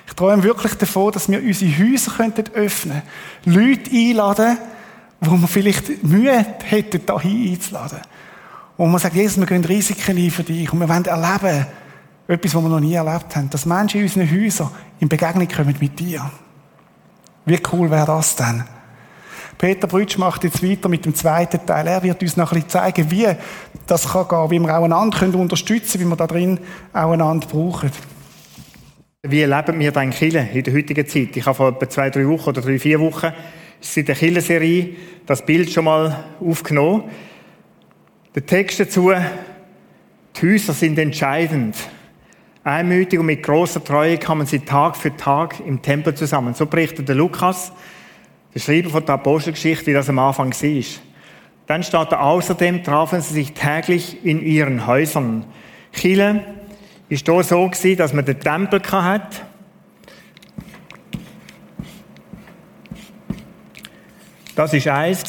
Ich 0.08 0.14
träume 0.14 0.42
wirklich 0.44 0.74
davon, 0.76 1.12
dass 1.12 1.30
wir 1.30 1.44
unsere 1.44 1.72
Häuser 1.78 2.12
könnten 2.12 2.54
öffnen 2.54 3.02
Leute 3.46 3.92
einladen, 3.92 4.58
wo 5.20 5.36
wir 5.38 5.48
vielleicht 5.48 6.04
Mühe 6.04 6.46
hätten, 6.64 7.06
da 7.06 7.18
einzuladen. 7.18 8.00
Und 8.78 8.92
man 8.92 9.00
sagt, 9.00 9.16
Jesus, 9.16 9.38
wir 9.38 9.46
gehen 9.46 9.66
Risiken 9.66 10.18
ein 10.18 10.32
für 10.32 10.44
dich 10.44 10.72
und 10.72 10.80
wir 10.80 10.88
wollen 10.88 11.06
erleben, 11.06 11.66
etwas, 12.28 12.56
was 12.56 12.64
wir 12.64 12.70
noch 12.70 12.80
nie 12.80 12.94
erlebt 12.94 13.36
haben, 13.36 13.50
dass 13.50 13.66
Menschen 13.66 14.00
in 14.00 14.06
unseren 14.06 14.30
Häusern 14.30 14.70
in 15.00 15.10
Begegnung 15.10 15.48
kommen 15.48 15.76
mit 15.80 16.00
dir. 16.00 16.30
Wie 17.46 17.60
cool 17.72 17.90
wäre 17.90 18.06
das 18.06 18.36
denn? 18.36 18.64
Peter 19.58 19.88
Brütsch 19.88 20.18
macht 20.18 20.44
jetzt 20.44 20.62
weiter 20.62 20.88
mit 20.88 21.06
dem 21.06 21.16
zweiten 21.16 21.66
Teil. 21.66 21.88
Er 21.88 22.04
wird 22.04 22.22
uns 22.22 22.38
noch 22.38 22.52
ein 22.52 22.56
bisschen 22.56 22.70
zeigen, 22.70 23.10
wie 23.10 23.28
das 23.88 24.10
kann 24.10 24.28
gehen, 24.28 24.52
wie 24.52 24.60
wir 24.60 24.78
auch 24.78 24.84
einander 24.84 25.40
unterstützen 25.40 25.94
können, 25.94 26.06
wie 26.06 26.10
wir 26.12 26.16
da 26.18 26.28
drin 26.28 26.60
auch 26.94 27.12
einander 27.12 27.48
brauchen. 27.48 27.92
Wie 29.24 29.42
erleben 29.42 29.80
wir 29.80 29.92
dann 29.92 30.12
Kille 30.12 30.48
in 30.54 30.62
der 30.64 30.76
heutigen 30.76 31.08
Zeit? 31.08 31.36
Ich 31.36 31.44
habe 31.44 31.56
vor 31.56 31.70
etwa 31.70 31.90
zwei, 31.90 32.12
drei 32.12 32.28
Wochen 32.28 32.50
oder 32.50 32.62
drei, 32.62 32.78
vier 32.78 33.00
Wochen 33.00 33.34
in 33.96 34.06
der 34.06 34.14
Kille-Serie 34.14 34.90
das 35.26 35.44
Bild 35.44 35.72
schon 35.72 35.86
mal 35.86 36.26
aufgenommen. 36.40 37.06
Der 38.36 38.46
Text 38.46 38.80
dazu, 38.80 39.12
die 40.36 40.46
Häuser 40.46 40.74
sind 40.74 41.00
entscheidend. 41.00 41.76
Einmütig 42.64 43.20
und 43.20 43.26
mit 43.26 43.42
großer 43.42 43.84
Treue 43.84 44.20
kamen 44.20 44.46
sie 44.46 44.60
Tag 44.60 44.96
für 44.96 45.16
Tag 45.18 45.62
im 45.66 45.82
Tempel 45.82 46.14
zusammen. 46.14 46.54
So 46.54 46.68
berichtet 46.68 47.08
der 47.08 47.16
Lukas, 47.16 47.72
der 48.54 48.60
Schreiber 48.60 48.92
von 48.92 49.04
der 49.04 49.16
Apostelgeschichte, 49.16 49.88
wie 49.88 49.94
das 49.94 50.10
am 50.10 50.20
Anfang 50.20 50.52
war. 50.52 50.84
Dann 51.66 51.82
steht 51.82 52.12
da, 52.12 52.20
außerdem 52.20 52.84
trafen 52.84 53.22
sie 53.22 53.34
sich 53.34 53.54
täglich 53.54 54.24
in 54.24 54.46
ihren 54.46 54.86
Häusern. 54.86 55.44
Chile 55.92 56.44
ist 57.10 57.26
hier 57.26 57.44
so 57.44 57.68
gewesen, 57.68 57.98
dass 57.98 58.14
man 58.14 58.26
den 58.26 58.40
Tempel 58.40 58.82
hatte. 58.92 59.42
Das 64.56 64.74
war 64.74 64.96
eins. 64.96 65.24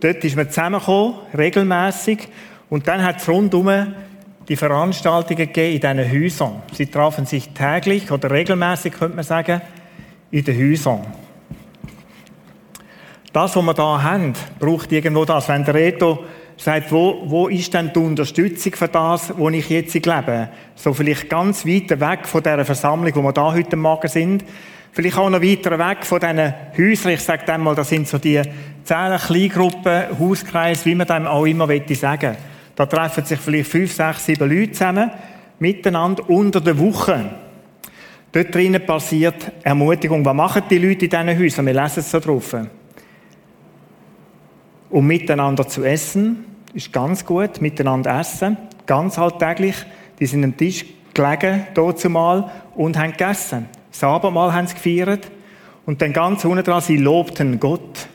Dort 0.00 0.24
ist 0.24 0.36
man 0.36 0.48
zusammengekommen, 0.48 1.14
regelmäßig. 1.36 2.28
Und 2.68 2.86
dann 2.86 3.02
hat 3.02 3.20
es 3.20 3.28
rundum 3.28 3.94
die 4.48 4.56
Veranstaltungen 4.56 5.52
gegeben 5.52 5.74
in 5.74 5.80
diesen 5.80 6.22
Häusern. 6.22 6.62
Sie 6.72 6.86
trafen 6.86 7.26
sich 7.26 7.48
täglich 7.50 8.10
oder 8.10 8.30
regelmäßig, 8.30 8.92
könnte 8.92 9.16
man 9.16 9.24
sagen, 9.24 9.60
in 10.30 10.44
den 10.44 10.58
Häusern. 10.58 11.06
Das, 13.32 13.56
was 13.56 13.64
wir 13.64 13.74
da 13.74 14.02
haben, 14.02 14.34
braucht 14.58 14.92
irgendwo 14.92 15.24
das. 15.24 15.48
Wenn 15.48 15.64
der 15.64 15.74
Reto 15.74 16.24
sagt, 16.56 16.90
wo, 16.90 17.22
wo 17.26 17.48
ist 17.48 17.72
denn 17.74 17.90
die 17.94 17.98
Unterstützung 17.98 18.72
für 18.74 18.88
das, 18.88 19.32
wo 19.36 19.48
ich 19.50 19.68
jetzt 19.68 19.94
lebe? 19.94 20.48
So 20.74 20.94
vielleicht 20.94 21.28
ganz 21.28 21.66
weit 21.66 21.90
weg 22.00 22.26
von 22.26 22.42
dieser 22.42 22.64
Versammlung, 22.64 23.14
wo 23.14 23.22
wir 23.22 23.32
da 23.32 23.52
heute 23.52 23.76
Morgen 23.76 24.08
sind. 24.08 24.44
Vielleicht 24.92 25.18
auch 25.18 25.28
noch 25.28 25.42
weiter 25.42 25.78
weg 25.78 26.06
von 26.06 26.20
diesen 26.20 26.54
Häusern. 26.78 27.12
Ich 27.12 27.20
sage 27.20 27.42
dann 27.44 27.62
mal, 27.62 27.74
das 27.74 27.90
sind 27.90 28.08
so 28.08 28.16
die 28.16 28.40
zehn 28.84 29.18
Kleingruppen, 29.18 30.18
Hauskreise, 30.18 30.86
wie 30.86 30.94
man 30.94 31.06
dem 31.06 31.26
auch 31.26 31.44
immer 31.44 31.68
sagen. 31.94 32.36
Da 32.74 32.86
treffen 32.86 33.24
sich 33.24 33.38
vielleicht 33.38 33.70
fünf, 33.70 33.92
sechs, 33.92 34.24
sieben 34.24 34.48
Leute 34.48 34.72
zusammen, 34.72 35.10
miteinander 35.58 36.28
unter 36.28 36.60
der 36.60 36.78
Woche. 36.78 37.30
Dort 38.32 38.54
drinnen 38.54 38.84
passiert 38.84 39.52
Ermutigung. 39.62 40.24
Was 40.24 40.34
machen 40.34 40.62
die 40.68 40.78
Leute 40.78 41.06
in 41.06 41.10
diesen 41.10 41.38
Häusern? 41.38 41.66
Wir 41.66 41.74
lesen 41.74 42.00
es 42.00 42.10
so 42.10 42.20
drauf. 42.20 42.54
Um 44.90 45.06
miteinander 45.06 45.66
zu 45.66 45.84
essen, 45.84 46.44
ist 46.74 46.92
ganz 46.92 47.24
gut, 47.24 47.60
miteinander 47.60 48.18
essen, 48.20 48.56
ganz 48.86 49.18
alltäglich. 49.18 49.74
Die 50.20 50.26
sind 50.26 50.44
am 50.44 50.56
Tisch 50.56 50.84
gelegen, 51.14 51.66
zumal, 51.96 52.50
und 52.74 52.96
haben 52.96 53.12
gegessen. 53.12 53.66
Das 53.90 54.04
Abendmahl 54.04 54.52
haben 54.52 54.66
sie 54.66 54.74
gefeiert. 54.74 55.30
Und 55.86 56.02
dann 56.02 56.12
ganz 56.12 56.44
unten 56.44 56.64
dran, 56.64 56.80
sie 56.80 56.96
lobten 56.98 57.58
Gott. 57.58 58.08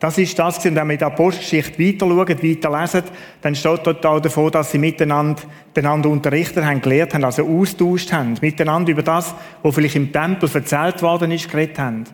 Das 0.00 0.18
ist 0.18 0.36
das, 0.36 0.64
wenn 0.64 0.74
wir 0.74 0.84
mit 0.84 1.00
der 1.00 1.08
Apostelgeschichte 1.08 1.78
weiter 1.78 2.08
schauen, 2.08 2.42
weiter 2.42 2.80
lesen, 2.80 3.02
dann 3.40 3.54
steht 3.54 3.80
dort 3.84 4.04
auch 4.04 4.18
davon, 4.18 4.50
dass 4.50 4.72
sie 4.72 4.78
miteinander, 4.78 5.40
miteinander 5.68 6.08
unterrichtet 6.08 6.64
haben, 6.64 6.80
gelehrt 6.80 7.14
haben, 7.14 7.24
also 7.24 7.46
austauscht 7.46 8.12
haben, 8.12 8.34
miteinander 8.40 8.90
über 8.90 9.04
das, 9.04 9.32
was 9.62 9.74
vielleicht 9.74 9.94
im 9.94 10.10
Tempel 10.10 10.50
erzählt 10.52 11.02
worden 11.02 11.30
ist, 11.30 11.48
geredet 11.48 11.78
haben. 11.78 12.04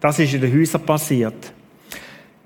Das 0.00 0.18
ist 0.18 0.34
in 0.34 0.40
den 0.40 0.52
Häusern 0.52 0.82
passiert. 0.82 1.52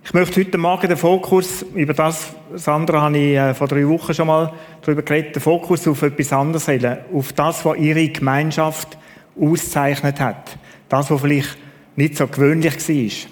Ich 0.03 0.15
möchte 0.15 0.41
heute 0.41 0.59
Morgen 0.59 0.89
den 0.89 0.97
Fokus, 0.97 1.63
über 1.75 1.93
das, 1.93 2.35
andere 2.67 3.01
habe 3.01 3.19
ich 3.19 3.37
äh, 3.37 3.55
vor 3.55 3.69
drei 3.69 3.87
Wochen 3.87 4.15
schon 4.15 4.27
mal 4.27 4.53
darüber 4.81 5.03
geredet, 5.03 5.37
den 5.37 5.43
Fokus 5.43 5.87
auf 5.87 6.03
etwas 6.03 6.33
anderes 6.33 6.67
legen, 6.67 6.99
auf 7.13 7.33
das, 7.33 7.65
was 7.65 7.77
ihre 7.77 8.09
Gemeinschaft 8.09 8.99
auszeichnet 9.39 10.19
hat. 10.19 10.57
Das, 10.89 11.11
was 11.11 11.21
vielleicht 11.21 11.57
nicht 11.97 12.17
so 12.17 12.27
gewöhnlich 12.27 12.75
war. 12.89 13.31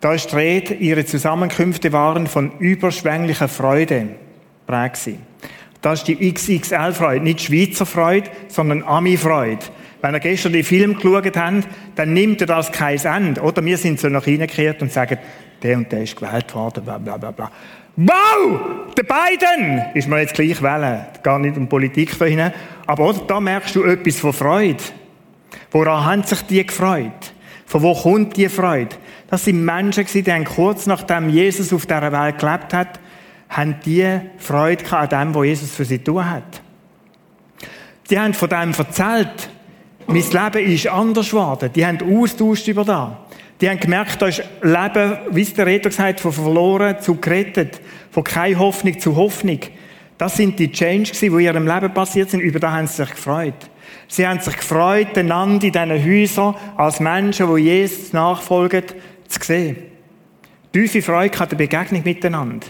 Da 0.00 0.12
ist 0.12 0.32
die 0.32 0.36
Rede, 0.36 0.74
ihre 0.74 1.06
Zusammenkünfte 1.06 1.92
waren 1.92 2.26
von 2.26 2.58
überschwänglicher 2.58 3.48
Freude 3.48 4.08
prägt 4.66 5.08
Das 5.80 6.00
ist 6.00 6.08
die 6.08 6.32
XXL-Freude, 6.32 7.24
nicht 7.24 7.42
Schweizer 7.42 7.86
Freude, 7.86 8.28
sondern 8.48 8.82
Ami-Freude. 8.82 9.64
Wenn 10.02 10.14
ihr 10.14 10.20
gestern 10.20 10.52
die 10.52 10.62
Film 10.62 10.96
geschaut 10.96 11.36
habt, 11.36 11.68
dann 11.94 12.12
nimmt 12.12 12.40
ihr 12.40 12.46
das 12.46 12.72
kein 12.72 12.98
Ende. 12.98 13.40
Oder 13.42 13.64
wir 13.64 13.78
sind 13.78 14.00
so 14.00 14.08
nach 14.08 14.24
hineingekehrt 14.24 14.82
und 14.82 14.92
sagen, 14.92 15.18
der 15.62 15.76
und 15.76 15.90
der 15.90 16.02
ist 16.02 16.16
gewählt 16.16 16.54
worden, 16.54 16.84
bla 16.84 16.98
bla 16.98 17.16
bla 17.16 17.30
bla. 17.30 17.50
Wow! 17.96 18.60
Der 18.96 19.02
Biden 19.02 19.82
ist 19.94 20.08
mir 20.08 20.20
jetzt 20.20 20.34
gleich 20.34 20.62
wählen. 20.62 21.04
Gar 21.22 21.38
nicht 21.38 21.56
um 21.56 21.68
Politik 21.68 22.18
da 22.18 22.24
hinein. 22.24 22.52
Aber 22.86 23.08
oder, 23.08 23.20
da 23.26 23.40
merkst 23.40 23.74
du 23.76 23.84
etwas 23.84 24.18
von 24.18 24.32
Freude. 24.32 24.82
Woran 25.70 26.04
haben 26.04 26.22
sich 26.22 26.40
die 26.42 26.66
gefreut? 26.66 27.34
Von 27.66 27.82
wo 27.82 27.94
kommt 27.94 28.36
die 28.36 28.48
Freude? 28.48 28.96
Das 29.28 29.44
sind 29.44 29.64
Menschen 29.64 30.06
die 30.12 30.32
haben 30.32 30.44
kurz 30.44 30.86
nachdem 30.86 31.28
Jesus 31.28 31.72
auf 31.72 31.86
dieser 31.86 32.10
Welt 32.10 32.38
gelebt 32.38 32.74
hat, 32.74 33.00
haben 33.48 33.76
die 33.84 34.20
Freude 34.38 34.84
an 34.96 35.08
dem, 35.08 35.34
was 35.34 35.44
Jesus 35.44 35.70
für 35.70 35.84
sie 35.84 35.98
tun 35.98 36.28
hat. 36.28 36.62
Die 38.08 38.18
haben 38.18 38.34
von 38.34 38.48
dem 38.48 38.72
erzählt. 38.72 39.50
Mein 40.06 40.16
Leben 40.16 40.72
ist 40.72 40.86
anders 40.88 41.30
geworden. 41.30 41.70
Die 41.72 41.86
haben 41.86 41.98
austauscht 42.02 42.66
über 42.66 42.84
das. 42.84 43.10
Die 43.60 43.68
haben 43.68 43.78
gemerkt, 43.78 44.22
da 44.22 44.26
ist 44.26 44.42
Leben, 44.62 45.18
wie 45.30 45.42
es 45.42 45.54
der 45.54 45.66
Redner 45.66 45.90
gesagt 45.90 46.20
von 46.20 46.32
verloren 46.32 46.96
zu 47.00 47.16
gerettet, 47.16 47.80
von 48.10 48.24
keine 48.24 48.58
Hoffnung 48.58 48.98
zu 48.98 49.16
Hoffnung. 49.16 49.60
Das 50.16 50.36
sind 50.36 50.58
die 50.58 50.70
Changes, 50.70 51.20
die 51.20 51.26
in 51.26 51.40
ihrem 51.40 51.66
Leben 51.66 51.92
passiert 51.92 52.30
sind. 52.30 52.40
Über 52.40 52.58
das 52.58 52.72
haben 52.72 52.86
sie 52.86 52.96
sich 52.96 53.10
gefreut. 53.10 53.54
Sie 54.08 54.26
haben 54.26 54.40
sich 54.40 54.56
gefreut, 54.56 55.16
einander 55.16 55.66
in 55.66 55.72
diesen 55.72 56.04
Häusern 56.04 56.54
als 56.76 57.00
Menschen, 57.00 57.54
die 57.54 57.62
Jesus 57.62 58.12
nachfolgen, 58.12 58.84
zu 59.28 59.38
sehen. 59.42 59.76
Tiefe 60.72 61.02
Freude 61.02 61.38
hat 61.38 61.50
eine 61.50 61.58
Begegnung 61.58 62.02
miteinander. 62.04 62.66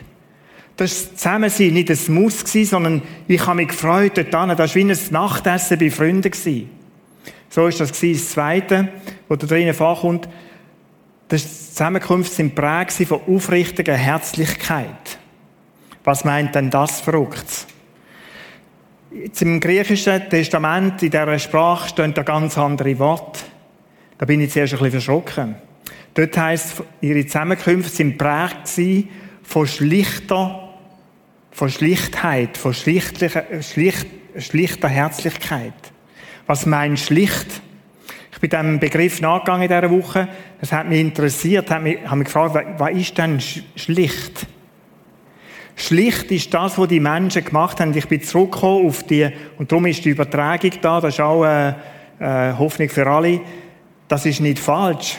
Das 0.77 1.09
war 1.09 1.17
Zusammensein 1.17 1.75
nicht 1.75 1.91
ein 1.91 2.15
Muss, 2.15 2.41
sondern 2.41 3.03
ich 3.29 3.47
habe 3.47 3.57
mich 3.57 3.69
gefreut 3.69 4.13
dort 4.17 4.35
an. 4.35 4.49
Das 4.57 4.59
war 4.59 4.75
wie 4.75 4.91
ein 4.91 4.99
Nachtessen 5.11 5.79
bei 5.79 5.91
Freunden. 5.91 6.31
So 7.51 7.67
ist 7.67 7.81
das 7.81 7.93
das 7.93 8.31
Zweite, 8.31 8.89
wo 9.29 9.37
da 9.37 9.47
drinnen 9.47 9.75
vorkommt. 9.75 10.29
Das 11.31 11.75
Zusammenkunft 11.75 12.33
sind 12.33 12.57
prägt 12.57 12.91
von 12.93 13.21
aufrichtiger 13.29 13.95
Herzlichkeit. 13.95 15.19
Was 16.03 16.25
meint 16.25 16.57
denn 16.57 16.71
das 16.71 17.01
verrückt? 17.01 17.67
Jetzt 19.13 19.41
Im 19.41 19.61
griechischen 19.61 20.29
Testament, 20.29 21.01
in 21.05 21.11
dieser 21.11 21.39
Sprache, 21.39 21.89
stehen 21.89 22.15
da 22.15 22.25
ganz 22.25 22.59
andere 22.59 22.99
Worte. 22.99 23.43
Da 24.19 24.27
bin 24.27 24.41
ich 24.41 24.51
zuerst 24.51 24.73
ein 24.73 24.81
bisschen 24.81 25.01
verschrocken. 25.01 25.55
Dort 26.15 26.37
heisst, 26.37 26.83
ihre 27.01 27.25
Zusammenkünfte 27.25 27.91
sind 27.91 28.19
prägt 28.19 28.69
von 29.45 29.69
schlichter, 29.69 30.69
von 31.53 31.71
Schlichtheit, 31.71 32.57
von 32.57 32.75
schlichtlicher, 32.75 33.45
schlicht, 33.63 34.07
schlichter 34.37 34.89
Herzlichkeit. 34.89 35.75
Was 36.49 36.67
meint 36.67 36.99
schlicht? 36.99 37.63
Ich 38.43 38.49
bin 38.49 38.59
diesem 38.59 38.81
Begriff 38.81 39.21
nachgegangen 39.21 39.65
in 39.65 39.69
dieser 39.69 39.91
Woche. 39.91 40.27
Es 40.63 40.73
hat 40.73 40.89
mich 40.89 40.99
interessiert, 40.99 41.71
hat 41.71 41.83
mich, 41.83 41.99
habe 42.07 42.17
mich 42.17 42.25
gefragt, 42.25 42.67
was 42.79 42.91
ist 42.93 43.19
denn 43.19 43.39
schlicht? 43.39 44.47
Schlicht 45.77 46.31
ist 46.31 46.55
das, 46.55 46.79
was 46.79 46.89
die 46.89 47.01
Menschen 47.01 47.45
gemacht 47.45 47.81
haben. 47.81 47.95
Ich 47.95 48.09
bin 48.09 48.23
zurückgekommen 48.23 48.87
auf 48.87 49.03
die, 49.03 49.29
und 49.59 49.71
darum 49.71 49.85
ist 49.85 50.07
die 50.07 50.09
Übertragung 50.09 50.71
da, 50.81 51.03
das 51.03 51.13
ist 51.13 51.21
auch 51.21 51.43
eine, 51.43 51.77
eine 52.19 52.59
Hoffnung 52.59 52.89
für 52.89 53.07
alle. 53.07 53.43
Das 54.09 54.25
ist 54.25 54.41
nicht 54.41 54.59
falsch. 54.59 55.19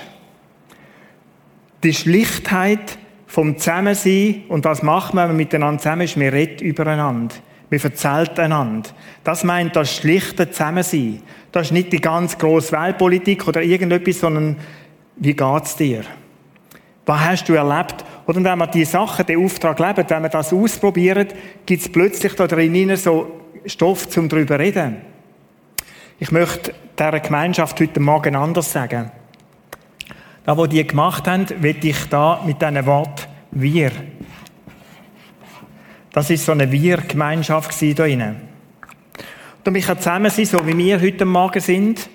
Die 1.84 1.94
Schlichtheit 1.94 2.98
vom 3.28 3.56
Zusammensein, 3.56 4.46
und 4.48 4.66
was 4.66 4.82
macht 4.82 5.14
man, 5.14 5.26
wenn 5.26 5.36
man 5.36 5.38
miteinander 5.38 5.80
zusammen 5.80 6.02
ist? 6.02 6.20
Wir 6.20 6.34
reden 6.34 6.66
übereinander. 6.66 7.36
Wir 7.72 7.82
erzählen 7.86 8.38
einander. 8.38 8.90
Das 9.24 9.46
meint 9.46 9.78
das 9.78 9.96
schlichte 9.96 10.52
Zusammensein. 10.52 11.24
Das 11.54 11.68
ist 11.68 11.72
nicht 11.72 11.94
die 11.94 12.02
ganz 12.02 12.38
grosse 12.38 12.74
Weltpolitik 12.74 13.48
oder 13.48 13.64
irgendetwas, 13.64 14.20
sondern 14.20 14.58
wie 15.16 15.34
geht's 15.34 15.78
dir? 15.78 16.04
Was 17.06 17.20
hast 17.22 17.48
du 17.48 17.54
erlebt? 17.54 18.04
Oder 18.28 18.44
wenn 18.44 18.60
man 18.60 18.72
die 18.72 18.84
Sachen, 18.84 19.26
den 19.26 19.44
Auftrag 19.44 19.80
lebt, 19.80 20.10
wenn 20.10 20.22
man 20.22 20.32
das 20.32 20.52
ausprobiert, 20.52 21.34
gibt 21.66 21.82
es 21.82 21.90
plötzlich 21.90 22.36
da 22.36 22.46
drin 22.46 22.94
so 22.98 23.40
Stoff 23.66 24.10
zum 24.10 24.28
drüber 24.28 24.60
reden. 24.60 24.98
Ich 26.20 26.32
möchte 26.32 26.74
dieser 27.00 27.22
Gemeinschaft 27.22 27.80
heute 27.80 28.02
Morgen 28.02 28.36
anders 28.36 28.70
sagen. 28.70 29.12
Da, 30.44 30.58
wo 30.58 30.68
die 30.68 30.86
gemacht 30.86 31.26
haben, 31.26 31.48
will 31.62 31.78
ich 31.82 32.10
da 32.10 32.42
mit 32.46 32.62
diesem 32.62 32.86
Wort 32.86 33.30
wir. 33.52 33.92
Das 36.14 36.30
ist 36.30 36.46
so 36.46 36.52
eine 36.52 36.70
Wir-Gemeinschaft 36.70 37.72
hier 37.72 37.96
drinnen. 37.96 38.36
Und 39.66 39.74
wir 39.74 39.82
zusammen 39.82 40.30
sein, 40.30 40.46
so 40.46 40.68
wie 40.68 40.78
wir 40.78 41.00
heute 41.00 41.24
Morgen 41.24 41.62
sind. 41.62 42.10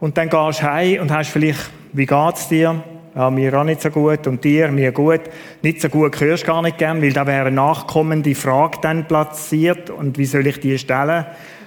Und 0.00 0.18
dann 0.18 0.28
gehst 0.28 0.60
du 0.60 0.64
heim 0.64 1.00
und 1.00 1.10
hast 1.10 1.30
vielleicht, 1.30 1.70
wie 1.94 2.04
geht's 2.04 2.48
dir? 2.48 2.84
Ja, 3.14 3.30
mir 3.30 3.58
auch 3.58 3.64
nicht 3.64 3.80
so 3.80 3.88
gut 3.88 4.26
und 4.26 4.44
dir, 4.44 4.68
mir 4.68 4.92
gut. 4.92 5.22
Nicht 5.62 5.80
so 5.80 5.88
gut 5.88 6.20
hörst 6.20 6.42
du 6.42 6.48
gar 6.48 6.60
nicht 6.60 6.76
gern, 6.76 7.00
weil 7.00 7.14
da 7.14 7.26
wäre 7.26 7.46
eine 7.46 7.56
nachkommende 7.56 8.34
Frage 8.34 8.78
dann 8.82 9.08
platziert 9.08 9.88
und 9.88 10.18
wie 10.18 10.26
soll 10.26 10.46
ich 10.46 10.60
die 10.60 10.78
stellen? 10.78 11.24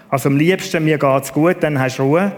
Also 0.10 0.30
am 0.30 0.38
liebsten, 0.38 0.84
mir 0.84 1.00
geht's 1.00 1.34
gut, 1.34 1.58
dann 1.62 1.80
hast 1.80 1.98
du 1.98 2.04
Ruhe. 2.04 2.32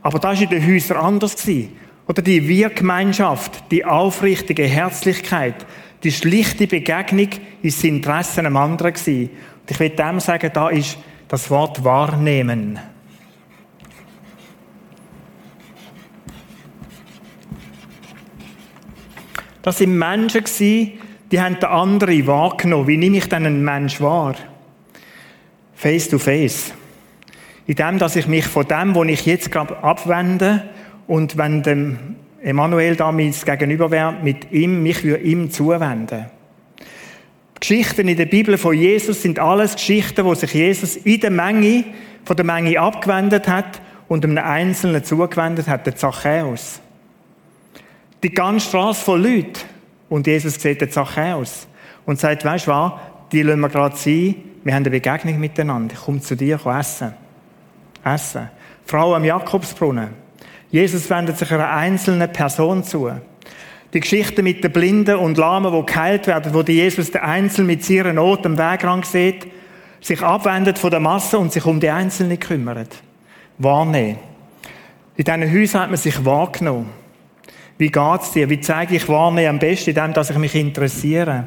Aber 0.00 0.18
das 0.18 0.40
war 0.40 0.42
in 0.42 0.48
den 0.48 0.66
Häusern 0.66 0.96
anders. 0.96 1.36
Gewesen. 1.36 1.76
Oder 2.06 2.22
die 2.22 2.48
Wir-Gemeinschaft, 2.48 3.70
die 3.70 3.84
aufrichtige 3.84 4.64
Herzlichkeit, 4.64 5.66
die 6.04 6.12
schlichte 6.12 6.66
Begegnung 6.66 7.30
ist 7.62 7.78
das 7.78 7.84
Interesse 7.84 8.44
am 8.44 8.56
anderen 8.56 8.92
gewesen. 8.92 9.30
Und 9.60 9.70
ich 9.70 9.80
will 9.80 9.90
dem 9.90 10.20
sagen, 10.20 10.50
da 10.52 10.68
ist 10.68 10.98
das 11.28 11.50
Wort 11.50 11.82
wahrnehmen. 11.82 12.78
Das 19.62 19.78
sind 19.78 19.96
Menschen 19.96 20.44
die 21.32 21.40
haben 21.40 21.58
den 21.58 21.64
anderen 21.64 22.26
wahrgenommen. 22.26 22.86
Wie 22.86 22.98
nehme 22.98 23.16
ich 23.16 23.28
denn 23.30 23.46
einen 23.46 23.64
Mensch 23.64 23.98
wahr? 24.00 24.34
Face 25.74 26.08
to 26.08 26.18
face. 26.18 26.74
In 27.66 27.76
dem, 27.76 27.98
dass 27.98 28.14
ich 28.14 28.26
mich 28.26 28.44
von 28.44 28.68
dem, 28.68 28.94
wo 28.94 29.04
ich 29.04 29.24
jetzt 29.24 29.50
gerade 29.50 29.82
abwende, 29.82 30.68
und 31.06 31.36
wenn 31.36 31.62
dem 31.62 32.16
Emanuel 32.44 32.96
da 32.96 33.10
mein 33.10 33.32
Gegenüber 33.32 33.90
wäre, 33.90 34.12
mit 34.22 34.52
ihm, 34.52 34.82
mich 34.82 35.02
würde 35.02 35.24
ihm 35.24 35.50
zuwenden. 35.50 36.26
Geschichten 37.58 38.06
in 38.06 38.16
der 38.16 38.26
Bibel 38.26 38.58
von 38.58 38.76
Jesus 38.76 39.22
sind 39.22 39.38
alles 39.38 39.74
Geschichten, 39.74 40.24
wo 40.24 40.34
sich 40.34 40.52
Jesus 40.52 40.96
in 40.96 41.20
der 41.20 41.30
Menge, 41.30 41.84
von 42.24 42.36
der 42.36 42.44
Menge 42.44 42.78
abgewendet 42.78 43.48
hat 43.48 43.80
und 44.08 44.24
einem 44.24 44.38
Einzelnen 44.38 45.02
zugewendet 45.02 45.66
hat, 45.66 45.86
der 45.86 45.96
Zachäus 45.96 46.80
die 48.24 48.30
ganze 48.30 48.68
Straße 48.68 49.04
voll 49.04 49.22
Leuten. 49.22 49.60
Und 50.08 50.26
Jesus 50.26 50.54
sieht 50.54 50.80
den 50.80 50.90
Zachäus 50.90 51.68
und 52.06 52.18
sagt, 52.18 52.44
weißt 52.44 52.66
du 52.66 52.70
was, 52.70 52.92
die 53.30 53.42
lassen 53.42 53.60
wir 53.60 53.68
gerade 53.68 53.96
sein, 53.96 54.34
wir 54.64 54.74
haben 54.74 54.82
eine 54.82 54.90
Begegnung 54.90 55.38
miteinander, 55.38 55.94
ich 55.94 56.00
komme 56.00 56.20
zu 56.20 56.34
dir, 56.34 56.58
komm 56.60 56.76
essen. 56.76 57.12
Essen. 58.02 58.48
Frau 58.86 59.14
am 59.14 59.24
Jakobsbrunnen. 59.24 60.23
Jesus 60.74 61.08
wendet 61.08 61.38
sich 61.38 61.52
einer 61.52 61.70
einzelnen 61.70 62.32
Person 62.32 62.82
zu. 62.82 63.08
Die 63.92 64.00
Geschichte 64.00 64.42
mit 64.42 64.64
den 64.64 64.72
Blinden 64.72 65.14
und 65.14 65.38
Lahmen, 65.38 65.72
die 65.72 65.86
geheilt 65.86 66.26
werden, 66.26 66.52
wo 66.52 66.62
Jesus 66.62 67.12
den 67.12 67.20
Einzelnen 67.20 67.68
mit 67.68 67.88
ihrer 67.88 68.12
Not 68.12 68.44
am 68.44 68.58
Wegrang 68.58 69.04
sieht, 69.04 69.46
sich 70.00 70.20
abwendet 70.20 70.76
von 70.76 70.90
der 70.90 70.98
Masse 70.98 71.38
und 71.38 71.52
sich 71.52 71.64
um 71.64 71.78
die 71.78 71.90
Einzelnen 71.90 72.40
kümmert. 72.40 72.88
Wahrnehmen. 73.58 74.18
In 75.14 75.24
diesen 75.24 75.52
Häusern 75.52 75.82
hat 75.82 75.90
man 75.90 75.96
sich 75.96 76.24
wahrgenommen. 76.24 76.90
Wie 77.78 77.92
geht's 77.92 78.32
dir? 78.32 78.50
Wie 78.50 78.58
zeige 78.58 78.96
ich 78.96 79.08
Wahrnehmen 79.08 79.50
am 79.50 79.58
besten, 79.60 79.90
indem 79.90 80.12
dass 80.12 80.30
ich 80.30 80.38
mich 80.38 80.56
interessiere? 80.56 81.44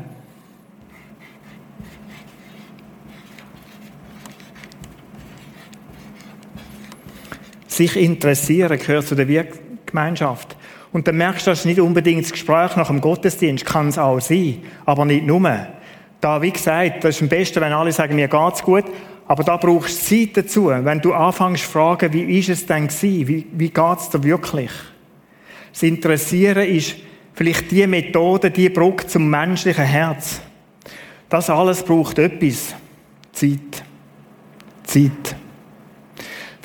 Sich 7.77 7.95
interessieren 7.95 8.79
gehört 8.79 9.05
zu 9.05 9.13
der 9.13 9.27
Wirkgemeinschaft. 9.27 10.57
Und 10.91 11.07
dann 11.07 11.17
merkst 11.17 11.45
du, 11.45 11.51
das 11.51 11.59
ist 11.59 11.65
nicht 11.65 11.79
unbedingt 11.79 12.23
das 12.23 12.31
Gespräch 12.31 12.75
nach 12.75 12.87
dem 12.87 13.01
Gottesdienst, 13.01 13.67
kann 13.67 13.89
es 13.89 13.99
auch 13.99 14.19
sein, 14.19 14.63
aber 14.87 15.05
nicht 15.05 15.27
nur. 15.27 15.67
Da, 16.19 16.41
wie 16.41 16.49
gesagt, 16.49 17.03
das 17.03 17.17
ist 17.17 17.21
am 17.21 17.29
besten, 17.29 17.61
wenn 17.61 17.73
alle 17.73 17.91
sagen, 17.91 18.15
mir 18.15 18.27
geht's 18.27 18.63
gut, 18.63 18.85
aber 19.27 19.43
da 19.43 19.57
brauchst 19.57 20.09
du 20.09 20.15
Zeit 20.15 20.37
dazu, 20.37 20.69
wenn 20.69 21.01
du 21.01 21.13
anfängst 21.13 21.65
zu 21.65 21.69
fragen, 21.69 22.11
wie 22.13 22.39
ist 22.39 22.49
es 22.49 22.65
denn 22.65 22.87
gewesen, 22.87 23.27
wie, 23.27 23.45
wie 23.51 23.69
geht's 23.69 24.09
dir 24.09 24.23
wirklich? 24.23 24.71
Das 25.71 25.83
Interessieren 25.83 26.67
ist 26.67 26.95
vielleicht 27.35 27.69
die 27.69 27.85
Methode, 27.85 28.49
die 28.49 28.69
Brücke 28.69 29.05
zum 29.05 29.29
menschlichen 29.29 29.85
Herz. 29.85 30.41
Das 31.29 31.51
alles 31.51 31.83
braucht 31.83 32.17
etwas. 32.17 32.73
Zeit. 33.33 33.83
Zeit. 34.83 35.35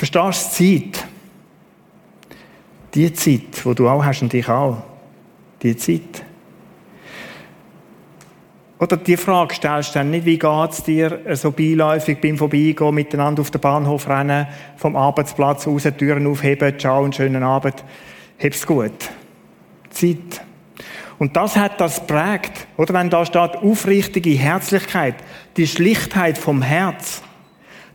Verstehst 0.03 0.59
du 0.59 0.81
Zeit? 0.81 1.07
Die 2.93 3.13
Zeit, 3.13 3.65
wo 3.65 3.73
du 3.73 3.89
auch 3.89 4.05
hast 4.05 4.21
und 4.21 4.35
ich 4.35 4.49
auch. 4.49 4.83
Die 5.63 5.77
Zeit. 5.77 6.25
Oder 8.81 8.97
die 8.97 9.17
Frage 9.17 9.55
stellst 9.55 9.91
du 9.91 10.01
dann 10.01 10.11
nicht, 10.11 10.27
wie 10.27 10.41
geht's 10.41 10.83
dir 10.83 11.21
so 11.35 11.53
beiläufig 11.53 12.21
beim 12.21 12.37
Vorbeigehen, 12.37 12.93
miteinander 12.93 13.43
auf 13.43 13.53
den 13.53 13.61
Bahnhof 13.61 14.09
rennen, 14.09 14.49
vom 14.77 14.97
Arbeitsplatz 14.97 15.69
raus, 15.69 15.85
Türen 15.97 16.27
aufheben, 16.27 16.77
ciao 16.81 17.05
und 17.05 17.15
schönen 17.15 17.45
Abend 17.45 17.85
hab's 18.43 18.67
gut. 18.67 19.09
Zeit. 19.91 20.45
Und 21.21 21.37
das 21.37 21.55
hat 21.55 21.81
das 21.81 22.05
prägt. 22.09 22.67
Oder 22.77 22.93
wenn 22.95 23.09
da 23.09 23.25
steht 23.25 23.55
aufrichtige 23.55 24.31
Herzlichkeit, 24.31 25.15
die 25.57 25.69
Schlichtheit 25.69 26.39
vom 26.39 26.61
Herz, 26.61 27.23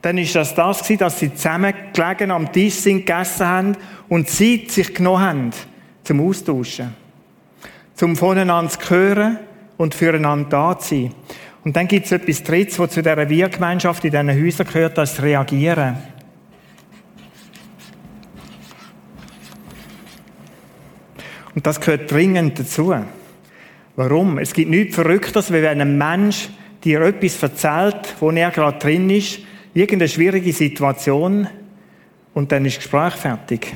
dann 0.07 0.17
ist 0.19 0.35
das 0.35 0.55
das 0.55 0.83
gewesen, 0.83 0.99
dass 0.99 1.19
sie 1.19 1.35
zusammen 1.35 1.73
gelegen 1.91 2.31
am 2.31 2.49
Tisch 2.49 2.75
sind, 2.75 3.05
gegessen 3.05 3.45
haben 3.45 3.77
und 4.07 4.29
Zeit 4.29 4.71
sich 4.71 4.93
genommen 4.93 5.19
haben 5.21 5.51
zum 6.05 6.25
Austauschen. 6.25 6.95
Zum 7.93 8.15
voneinander 8.15 8.71
zu 8.71 8.89
hören 8.89 9.39
und 9.75 9.93
füreinander 9.93 10.47
da 10.49 10.79
zu 10.79 10.95
sein. 10.95 11.13
Und 11.65 11.75
dann 11.75 11.89
gibt 11.89 12.05
es 12.05 12.13
etwas 12.13 12.41
Drittes, 12.41 12.79
was 12.79 12.91
zu 12.91 13.01
dieser 13.01 13.27
Wir-Gemeinschaft 13.27 14.05
in 14.05 14.11
diesen 14.11 14.29
Häusern 14.29 14.67
gehört, 14.67 14.97
das 14.97 15.21
Reagieren. 15.21 15.97
Und 21.53 21.67
das 21.67 21.81
gehört 21.81 22.09
dringend 22.09 22.57
dazu. 22.57 22.95
Warum? 23.97 24.37
Es 24.37 24.53
gibt 24.53 24.69
nichts 24.69 24.95
Verrücktes, 24.95 25.51
wie 25.51 25.61
wenn 25.61 25.81
ein 25.81 25.97
Mensch 25.97 26.47
dir 26.81 27.01
etwas 27.01 27.43
erzählt, 27.43 28.15
wo 28.21 28.31
er 28.31 28.51
gerade 28.51 28.79
drin 28.79 29.09
ist, 29.09 29.41
irgendeine 29.73 30.09
schwierige 30.09 30.53
Situation, 30.53 31.47
und 32.33 32.51
dann 32.51 32.65
ist 32.65 32.77
das 32.77 32.83
Gespräch 32.83 33.13
fertig. 33.15 33.75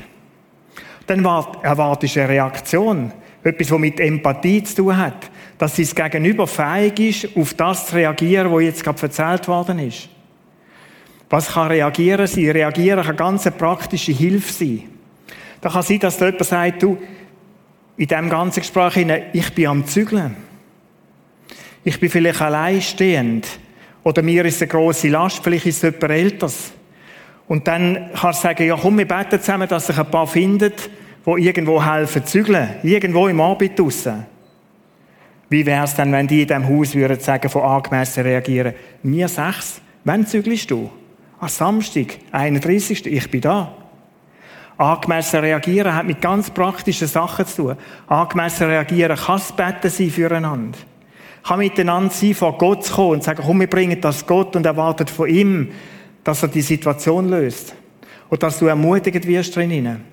Dann 1.08 1.26
erwartest 1.26 2.16
du 2.16 2.20
eine 2.20 2.30
Reaktion. 2.30 3.12
Etwas, 3.44 3.72
was 3.72 3.80
mit 3.80 4.00
Empathie 4.00 4.64
zu 4.64 4.76
tun 4.76 4.98
hat. 4.98 5.32
Dass 5.58 5.76
sein 5.76 5.88
Gegenüber 5.88 6.46
fähig 6.46 7.00
ist, 7.00 7.36
auf 7.36 7.56
das 7.56 7.88
zu 7.88 7.96
reagieren, 7.96 8.52
was 8.52 8.62
jetzt 8.62 8.84
gerade 8.84 9.02
erzählt 9.02 9.48
worden 9.48 9.80
ist. 9.80 10.10
Was 11.32 11.54
kann 11.54 11.70
reagieren 11.70 12.28
sein? 12.28 12.52
Reagieren 12.52 13.04
kann 13.04 13.16
ganz 13.16 13.50
praktische 13.50 14.12
Hilfe 14.12 14.54
sein. 14.54 14.84
Da 15.60 15.70
kann 15.70 15.82
sein, 15.82 16.00
dass 16.00 16.20
jemand 16.20 16.46
sagt, 16.46 16.84
du, 16.84 17.00
in 17.98 18.08
diesem 18.08 18.30
ganzen 18.30 18.60
Gespräch, 18.60 19.08
ich 19.34 19.54
bin 19.56 19.68
am 19.68 19.88
Zügeln. 19.88 20.36
Ich 21.84 22.00
bin 22.00 22.12
vielleicht 22.12 22.42
alleinstehend. 22.42 23.48
Oder 24.04 24.22
mir 24.22 24.46
ist 24.46 24.62
eine 24.62 24.70
grosse 24.70 25.10
Last, 25.10 25.44
vielleicht 25.44 25.66
ist 25.68 25.84
es 25.84 25.94
jemand 25.94 26.12
Älteres. 26.12 26.72
Und 27.48 27.68
dann 27.68 28.10
kannst 28.16 28.40
du 28.40 28.48
sagen, 28.48 28.68
ja 28.68 28.78
komm, 28.82 28.98
wir 28.98 29.08
beten 29.08 29.40
zusammen, 29.40 29.68
dass 29.68 29.88
sich 29.88 29.98
ein 29.98 30.10
paar 30.10 30.26
findet, 30.26 30.90
die 31.26 31.46
irgendwo 31.46 31.84
helfen 31.84 32.26
zügeln. 32.26 32.70
Irgendwo 32.82 33.28
im 33.28 33.42
Arbeit 33.42 33.78
draussen. 33.78 34.26
Wie 35.50 35.66
wäre 35.66 35.84
es 35.84 35.94
denn, 35.94 36.12
wenn 36.14 36.28
die 36.28 36.44
in 36.44 36.48
diesem 36.48 36.68
Haus 36.70 36.96
würden 36.96 37.20
sagen, 37.20 37.50
von 37.50 37.64
angemessen 37.64 38.24
reagieren? 38.24 38.74
Mir 39.04 39.28
sechs. 39.28 39.82
Wann 40.06 40.26
zügelst 40.26 40.72
du? 40.72 40.90
Am 41.40 41.50
Samstag, 41.50 42.20
31. 42.32 43.06
Ich 43.06 43.30
bin 43.30 43.42
da. 43.42 43.74
Angemessen 44.78 45.42
reagieren 45.42 45.94
hat 45.94 46.06
mit 46.06 46.22
ganz 46.22 46.50
praktischen 46.50 47.08
Sachen 47.08 47.46
zu 47.46 47.64
tun. 47.64 47.78
Angemessen 48.08 48.68
reagieren 48.68 49.18
kann 49.18 49.38
das 49.40 49.52
Betten 49.52 49.90
sein 49.90 50.10
füreinander. 50.10 50.78
Kann 51.44 51.60
miteinander 51.60 52.14
sein, 52.14 52.34
vor 52.34 52.58
Gott 52.58 52.86
zu 52.86 52.94
kommen 52.94 53.12
und 53.12 53.24
sagen, 53.24 53.42
komm, 53.46 53.60
wir 53.60 53.68
bringen 53.68 54.00
das 54.00 54.26
Gott 54.26 54.56
und 54.56 54.66
erwartet 54.66 55.10
von 55.10 55.28
ihm, 55.28 55.70
dass 56.24 56.44
er 56.44 56.50
die 56.50 56.62
Situation 56.62 57.30
löst. 57.30 57.76
Und 58.30 58.44
dass 58.44 58.60
du 58.60 58.68
ermutigt 58.68 59.28
wirst 59.28 59.56
drinnen. 59.56 60.06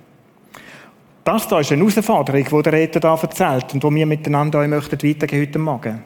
Das 1.22 1.46
da 1.46 1.60
ist 1.60 1.70
eine 1.70 1.82
Herausforderung, 1.82 2.42
die 2.42 2.62
der 2.62 2.72
Redner 2.72 3.00
da 3.00 3.14
erzählt 3.14 3.74
und 3.74 3.84
die 3.84 3.94
wir 3.94 4.06
miteinander 4.06 4.60
euch 4.60 4.68
möchten 4.68 5.06
weitergehen 5.06 5.42
heute 5.42 5.58
Morgen. 5.58 6.02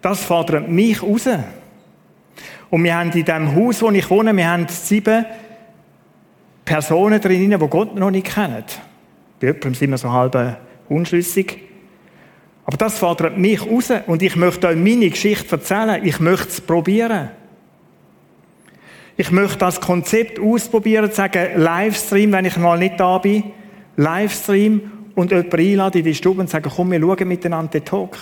Das 0.00 0.24
fordert 0.24 0.68
mich 0.68 1.02
raus. 1.02 1.28
Und 2.70 2.84
wir 2.84 2.96
haben 2.96 3.10
in 3.10 3.24
dem 3.24 3.54
Haus, 3.54 3.82
wo 3.82 3.90
ich 3.90 4.08
wohne, 4.08 4.34
wir 4.34 4.50
haben 4.50 4.66
sieben 4.68 5.26
Personen 6.64 7.20
drinnen, 7.20 7.60
die 7.60 7.68
Gott 7.68 7.94
noch 7.94 8.10
nicht 8.10 8.34
kennen. 8.34 8.64
Bei 9.40 9.48
jemandem 9.48 9.74
sind 9.74 9.90
wir 9.90 9.98
so 9.98 10.10
halb 10.10 10.58
unschlüssig. 10.88 11.67
Aber 12.68 12.76
das 12.76 12.98
fordert 12.98 13.38
mich 13.38 13.64
raus 13.64 13.90
und 14.06 14.22
ich 14.22 14.36
möchte 14.36 14.66
euch 14.66 14.76
meine 14.76 15.08
Geschichte 15.08 15.52
erzählen. 15.52 16.04
Ich 16.04 16.20
möchte 16.20 16.48
es 16.48 16.60
probieren. 16.60 17.30
Ich 19.16 19.30
möchte 19.30 19.56
das 19.56 19.80
Konzept 19.80 20.38
ausprobieren, 20.38 21.10
sagen, 21.10 21.48
Livestream, 21.56 22.30
wenn 22.32 22.44
ich 22.44 22.58
mal 22.58 22.78
nicht 22.78 23.00
da 23.00 23.16
bin, 23.16 23.44
Livestream 23.96 24.82
und 25.14 25.30
jemanden 25.30 25.58
einladen 25.58 25.98
in 26.00 26.04
die 26.04 26.14
Stube 26.14 26.42
und 26.42 26.50
sagen, 26.50 26.70
komm, 26.76 26.90
wir 26.90 27.00
schauen 27.00 27.26
miteinander 27.26 27.70
den 27.70 27.86
Talk, 27.86 28.18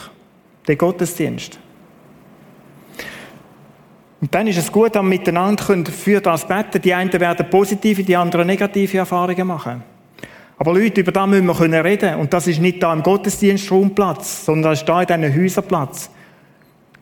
den 0.68 0.78
Gottesdienst. 0.78 1.58
Und 4.20 4.32
dann 4.32 4.46
ist 4.46 4.58
es 4.58 4.70
gut, 4.70 4.94
dass 4.94 5.02
wir 5.02 5.08
miteinander 5.08 5.90
für 5.90 6.20
das 6.20 6.46
beten. 6.46 6.80
Die 6.80 6.94
einen 6.94 7.12
werden 7.12 7.50
positive, 7.50 8.04
die 8.04 8.14
anderen 8.14 8.46
negative 8.46 8.98
Erfahrungen 8.98 9.48
machen. 9.48 9.95
Aber 10.58 10.72
Leute, 10.72 11.02
über 11.02 11.12
das 11.12 11.28
müssen 11.28 11.46
wir 11.46 11.54
können 11.54 11.80
reden. 11.80 12.14
Und 12.16 12.32
das 12.32 12.46
ist 12.46 12.60
nicht 12.60 12.82
da 12.82 12.92
im 12.92 13.02
Gottesdienstraumplatz, 13.02 14.46
sondern 14.46 14.72
das 14.72 14.80
ist 14.80 14.88
da 14.88 15.02
in 15.02 15.22
diesen 15.22 15.42
Häuserplatz. 15.42 16.10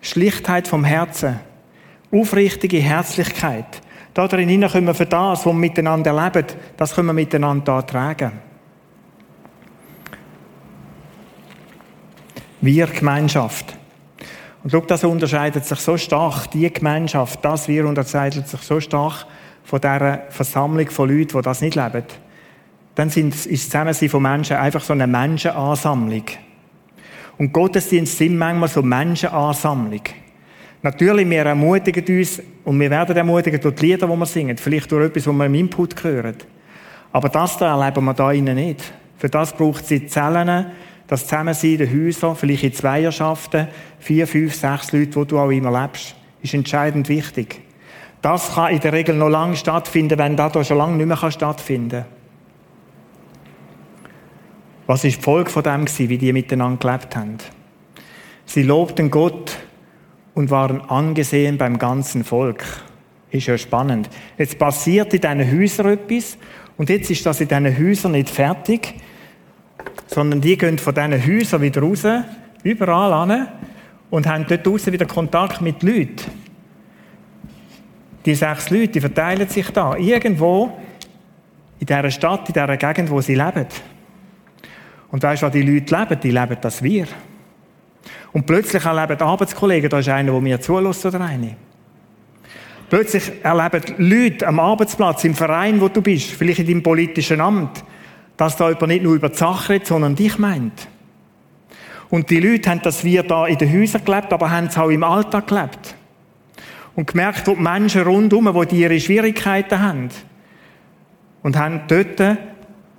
Schlichtheit 0.01 0.67
vom 0.67 0.85
Herzen. 0.85 1.39
Aufrichtige 2.11 2.79
Herzlichkeit. 2.79 3.81
Da 4.13 4.29
drin 4.29 4.69
können 4.69 4.87
wir 4.87 4.95
für 4.95 5.07
das, 5.07 5.41
was 5.41 5.47
wir 5.47 5.53
miteinander 5.53 6.13
erleben, 6.13 6.47
das 6.77 6.95
können 6.95 7.09
wir 7.09 7.13
miteinander 7.15 7.85
tragen. 7.85 8.33
Wir 12.61 12.87
Gemeinschaft. 12.87 13.77
Und 14.63 14.71
schau, 14.71 14.81
das 14.81 15.05
unterscheidet 15.05 15.65
sich 15.65 15.79
so 15.81 15.97
stark, 15.97 16.51
die 16.53 16.73
Gemeinschaft, 16.73 17.45
das 17.45 17.69
Wir 17.69 17.87
unterscheidet 17.87 18.49
sich 18.49 18.61
so 18.61 18.81
stark 18.81 19.27
von 19.65 19.81
dieser 19.81 20.23
Versammlung 20.31 20.89
von 20.91 21.09
Leuten, 21.09 21.37
die 21.37 21.43
das 21.43 21.61
nicht 21.61 21.75
leben. 21.75 22.05
Dann 22.95 23.11
sind, 23.11 23.35
ist 23.35 23.49
das 23.49 23.63
Zusammensein 23.65 24.09
von 24.09 24.23
Menschen 24.23 24.57
einfach 24.57 24.83
so 24.83 24.93
eine 24.93 25.07
Menschenansammlung. 25.07 26.25
Und 27.39 27.53
Gottesdienst 27.53 28.19
sind 28.19 28.39
manchmal 28.39 28.69
so 28.69 28.83
Menschenansammlung. 28.83 30.03
Natürlich, 30.83 31.29
wir 31.29 31.47
ermutigen 31.47 32.05
uns 32.19 32.43
und 32.65 32.79
wir 32.79 32.91
werden 32.91 33.17
ermutigen 33.17 33.61
durch 33.61 33.75
die 33.75 33.87
Lieder, 33.87 34.07
die 34.07 34.17
wir 34.17 34.27
singen. 34.27 34.57
Vielleicht 34.57 34.93
durch 34.93 35.07
etwas, 35.07 35.27
was 35.27 35.35
wir 35.35 35.47
im 35.47 35.55
Input 35.55 36.05
hören. 36.05 36.37
Aber 37.11 37.29
das 37.29 37.57
da 37.57 37.81
erleben 37.81 38.05
wir 38.05 38.15
da 38.15 38.31
innen 38.33 38.55
nicht. 38.55 38.93
Für 39.17 39.29
das 39.29 39.53
braucht 39.53 39.91
es 39.91 40.09
Zellen, 40.09 40.67
das 41.07 41.27
Zusammensein 41.27 41.71
in 41.71 41.79
den 41.79 42.07
Häusern, 42.07 42.37
vielleicht 42.37 42.65
in 42.65 42.73
Zweierschaften, 42.73 43.69
vier, 43.99 44.27
fünf, 44.27 44.55
sechs 44.55 44.93
Leute, 44.93 45.17
wo 45.17 45.25
du 45.25 45.39
auch 45.39 45.51
immer 45.51 45.83
lebst, 45.83 46.15
ist 46.43 46.55
entscheidend 46.55 47.09
wichtig. 47.09 47.61
Das 48.21 48.55
kann 48.55 48.73
in 48.73 48.81
der 48.81 48.93
Regel 48.93 49.17
noch 49.17 49.29
lange 49.29 49.57
stattfinden, 49.57 50.19
wenn 50.19 50.37
das 50.37 50.53
da 50.53 50.65
schon 50.65 50.79
lange 50.79 50.97
nicht 50.97 51.07
mehr 51.07 51.31
stattfinden 51.31 52.03
kann. 52.03 52.24
Was 54.87 55.05
ist 55.05 55.19
die 55.19 55.23
Folge 55.23 55.51
von 55.51 55.63
dem 55.63 55.87
wie 55.87 56.19
die 56.19 56.33
miteinander 56.33 56.79
gelebt 56.79 57.17
haben? 57.17 57.39
Sie 58.45 58.63
lobten 58.63 59.11
Gott 59.11 59.57
und 60.35 60.51
waren 60.51 60.83
angesehen 60.83 61.57
beim 61.57 61.79
ganzen 61.79 62.23
Volk. 62.23 62.65
Ist 63.31 63.47
ja 63.47 63.57
spannend. 63.57 64.11
Jetzt 64.37 64.59
passiert 64.59 65.15
in 65.15 65.21
diesen 65.21 65.59
Häusern 65.59 65.87
etwas 65.87 66.37
und 66.77 66.91
jetzt 66.91 67.11
ist 67.11 67.25
das 67.25 67.41
in 67.41 67.49
diesen 67.49 67.79
Häusern 67.79 68.13
nicht 68.13 68.29
fertig, 68.29 68.95
sondern 70.07 70.43
die 70.43 70.57
gehen 70.59 70.79
von 70.79 70.95
diesen 70.95 71.27
Häusern 71.27 71.63
wieder 71.63 71.81
raus, 71.81 72.05
überall 72.63 73.13
an 73.13 73.49
und 74.11 74.27
haben 74.27 74.45
dort 74.47 74.67
draußen 74.67 74.93
wieder 74.93 75.07
Kontakt 75.07 75.63
mit 75.63 75.83
Leuten. 75.83 76.31
Die 78.27 78.35
sechs 78.35 78.69
Leute, 78.69 78.89
die 78.89 79.01
verteilen 79.01 79.49
sich 79.49 79.71
da 79.71 79.97
irgendwo 79.97 80.77
in 81.81 81.87
dieser 81.87 82.11
Stadt, 82.11 82.49
in 82.49 82.53
dieser 82.53 82.77
Gegend, 82.77 83.11
wo 83.11 83.21
sie 83.21 83.35
leben. 83.35 83.67
Und 85.15 85.23
weißt 85.23 85.43
du, 85.43 85.47
was 85.47 85.53
die 85.53 85.63
Leute 85.63 85.97
leben? 85.97 86.21
Die 86.21 86.31
leben 86.33 86.57
das 86.61 86.83
Wir. 86.83 87.07
Und 88.33 88.47
plötzlich 88.47 88.85
erleben 88.85 89.23
Arbeitskollegen, 89.23 89.89
da 89.89 90.01
ist 90.01 90.09
einer, 90.09 90.33
der 90.33 90.41
mir 90.41 90.61
zulässt 90.61 91.07
oder 91.07 91.21
eine. 91.21 91.55
Plötzlich 92.91 93.31
erleben 93.45 93.95
Leute 93.99 94.45
am 94.45 94.59
Arbeitsplatz, 94.59 95.23
im 95.23 95.37
Verein, 95.37 95.81
wo 95.81 95.87
du 95.87 96.03
bist, 96.03 96.33
vielleicht 96.33 96.59
in 96.59 96.67
deinem 96.67 96.83
politischen 96.83 97.41
Amt, 97.41 97.85
dass 98.37 98.57
da 98.57 98.71
jemand 98.71 98.89
nicht 98.89 99.05
nur 99.05 99.15
über 99.15 99.29
die 99.29 99.37
Sache 99.37 99.75
redet, 99.75 99.87
sondern 99.87 100.17
dich 100.17 100.37
meint. 100.37 100.89
Und 102.11 102.29
die 102.29 102.41
Leute 102.41 102.69
haben 102.71 102.83
das 102.83 103.05
wir 103.05 103.23
da 103.23 103.47
in 103.47 103.59
den 103.59 103.73
Häusern 103.73 104.05
gelebt, 104.05 104.33
aber 104.33 104.51
haben 104.51 104.67
es 104.67 104.77
auch 104.77 104.91
im 104.91 105.05
Alltag 105.05 105.47
gelebt. 105.47 105.95
Und 106.97 107.07
gemerkt, 107.07 107.47
wo 107.47 107.55
die 107.55 107.63
Menschen 107.63 108.03
rundherum, 108.03 108.53
wo 108.53 108.65
die 108.65 108.81
ihre 108.81 108.99
Schwierigkeiten 108.99 109.79
haben. 109.79 110.09
Und 111.45 111.57
haben 111.57 111.83
dort 111.87 112.21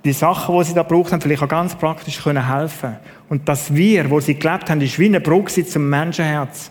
die 0.06 0.12
Sachen, 0.12 0.56
die 0.56 0.64
sie 0.64 0.74
da 0.74 0.84
braucht 0.84 1.12
haben, 1.12 1.20
vielleicht 1.20 1.42
auch 1.42 1.48
ganz 1.48 1.74
praktisch 1.74 2.22
können 2.22 2.48
helfen. 2.48 2.96
Und 3.28 3.48
das 3.48 3.74
Wir, 3.74 4.08
wo 4.08 4.20
sie 4.20 4.38
gelebt 4.38 4.70
haben, 4.70 4.80
ist 4.80 4.98
wie 4.98 5.06
eine 5.06 5.20
Brücke 5.20 5.66
zum 5.66 5.90
Menschenherz. 5.90 6.70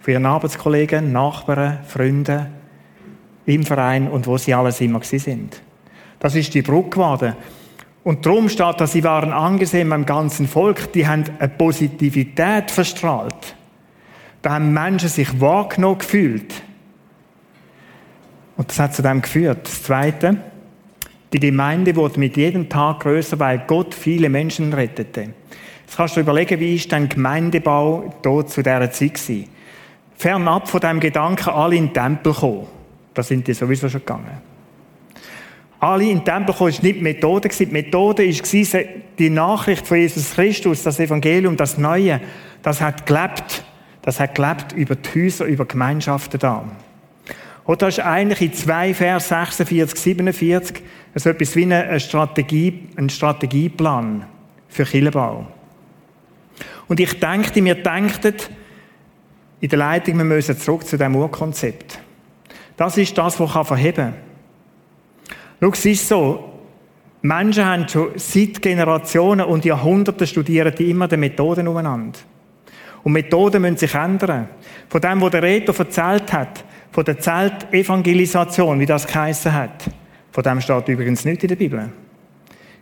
Für 0.00 0.12
ihren 0.12 0.24
Arbeitskollegen, 0.24 1.12
Nachbarn, 1.12 1.80
Freunde, 1.86 2.46
im 3.44 3.64
Verein 3.64 4.08
und 4.08 4.26
wo 4.26 4.38
sie 4.38 4.54
alles 4.54 4.80
immer 4.80 5.02
sind. 5.02 5.60
Das 6.18 6.34
ist 6.34 6.54
die 6.54 6.62
Brücke 6.62 6.90
geworden. 6.90 7.36
Und 8.04 8.24
darum 8.24 8.48
steht, 8.48 8.80
dass 8.80 8.92
sie 8.92 9.04
waren 9.04 9.32
angesehen 9.32 9.90
beim 9.90 10.06
ganzen 10.06 10.48
Volk, 10.48 10.92
die 10.92 11.06
haben 11.06 11.24
eine 11.38 11.48
Positivität 11.48 12.70
verstrahlt. 12.70 13.54
Da 14.40 14.52
haben 14.54 14.72
Menschen 14.72 15.10
sich 15.10 15.38
wahrgenommen 15.40 15.98
gefühlt. 15.98 16.54
Und 18.56 18.70
das 18.70 18.78
hat 18.78 18.94
zu 18.94 19.02
dem 19.02 19.20
geführt. 19.20 19.66
Das 19.66 19.82
Zweite, 19.82 20.38
die 21.32 21.40
Gemeinde 21.40 21.94
wurde 21.94 22.18
mit 22.18 22.36
jedem 22.36 22.68
Tag 22.68 23.00
größer, 23.00 23.38
weil 23.38 23.62
Gott 23.66 23.94
viele 23.94 24.28
Menschen 24.28 24.72
rettete. 24.72 25.30
Jetzt 25.82 25.96
kannst 25.96 26.16
du 26.16 26.20
überlegen, 26.20 26.58
wie 26.58 26.74
ist 26.74 26.90
dein 26.90 27.08
Gemeindebau 27.08 28.14
dort 28.22 28.50
zu 28.50 28.62
dieser 28.62 28.90
Zeit 28.90 29.14
gewesen? 29.14 29.48
Fernab 30.16 30.68
von 30.68 30.80
dem 30.80 31.00
Gedanken, 31.00 31.50
alle 31.50 31.76
in 31.76 31.86
den 31.86 31.94
Tempel 31.94 32.32
kommen. 32.32 32.66
Da 33.14 33.22
sind 33.22 33.46
die 33.46 33.54
sowieso 33.54 33.88
schon 33.88 34.00
gegangen. 34.00 34.40
Alle 35.78 36.04
in 36.04 36.18
den 36.18 36.24
Tempel 36.24 36.54
kommen, 36.54 36.72
war 36.72 36.82
nicht 36.82 36.96
die 36.96 37.02
Methode. 37.02 37.48
Die 37.48 37.66
Methode 37.66 38.28
war 38.28 38.80
die 39.18 39.30
Nachricht 39.30 39.86
von 39.86 39.96
Jesus 39.96 40.34
Christus, 40.34 40.82
das 40.82 41.00
Evangelium, 41.00 41.56
das 41.56 41.78
Neue. 41.78 42.20
Das 42.62 42.80
hat 42.80 43.06
gelebt. 43.06 43.64
Das 44.02 44.20
hat 44.20 44.34
gelebt 44.34 44.72
über 44.72 44.94
die 44.94 45.24
Häuser, 45.24 45.46
über 45.46 45.64
Gemeinschaften 45.64 46.38
da. 46.38 46.64
Und 47.70 47.80
das 47.82 47.98
ist 47.98 48.04
eigentlich 48.04 48.40
in 48.40 48.52
zwei 48.52 48.92
Vers 48.92 49.28
46, 49.28 49.96
47 49.96 50.82
so 51.14 51.30
etwas 51.30 51.54
wie 51.54 51.72
eine 51.72 52.00
Strategie, 52.00 52.88
ein 52.96 53.08
Strategieplan 53.08 54.26
für 54.68 54.84
Kirchenbau. 54.84 55.46
Und 56.88 56.98
ich 56.98 57.20
denke, 57.20 57.64
wir 57.64 57.76
denken 57.76 58.34
in 59.60 59.68
der 59.68 59.78
Leitung, 59.78 60.18
wir 60.18 60.24
müssen 60.24 60.58
zurück 60.58 60.84
zu 60.84 60.98
dem 60.98 61.14
Urkonzept. 61.14 62.00
Das 62.76 62.98
ist 62.98 63.16
das, 63.16 63.38
was 63.38 63.68
verheben 63.68 64.14
kann. 65.20 65.34
Schau, 65.60 65.70
es 65.70 65.84
ist 65.84 66.08
so, 66.08 66.52
Menschen 67.22 67.64
haben 67.64 67.88
schon 67.88 68.08
seit 68.16 68.60
Generationen 68.62 69.46
und 69.46 69.64
Jahrhunderten 69.64 70.26
studieren 70.26 70.74
die 70.76 70.90
immer 70.90 71.06
die 71.06 71.16
Methoden 71.16 71.68
umeinander. 71.68 72.18
Und 73.04 73.12
Methoden 73.12 73.62
müssen 73.62 73.76
sich 73.76 73.94
ändern. 73.94 74.48
Von 74.88 75.00
dem, 75.00 75.20
was 75.20 75.30
der 75.30 75.44
Reto 75.44 75.72
erzählt 75.72 76.32
hat, 76.32 76.64
von 76.92 77.04
der 77.04 77.18
Zeltevangelisation, 77.18 78.80
wie 78.80 78.86
das 78.86 79.06
geheissen 79.06 79.52
hat, 79.52 79.84
von 80.32 80.42
dem 80.42 80.60
steht 80.60 80.88
übrigens 80.88 81.24
nicht 81.24 81.42
in 81.42 81.48
der 81.48 81.56
Bibel. 81.56 81.90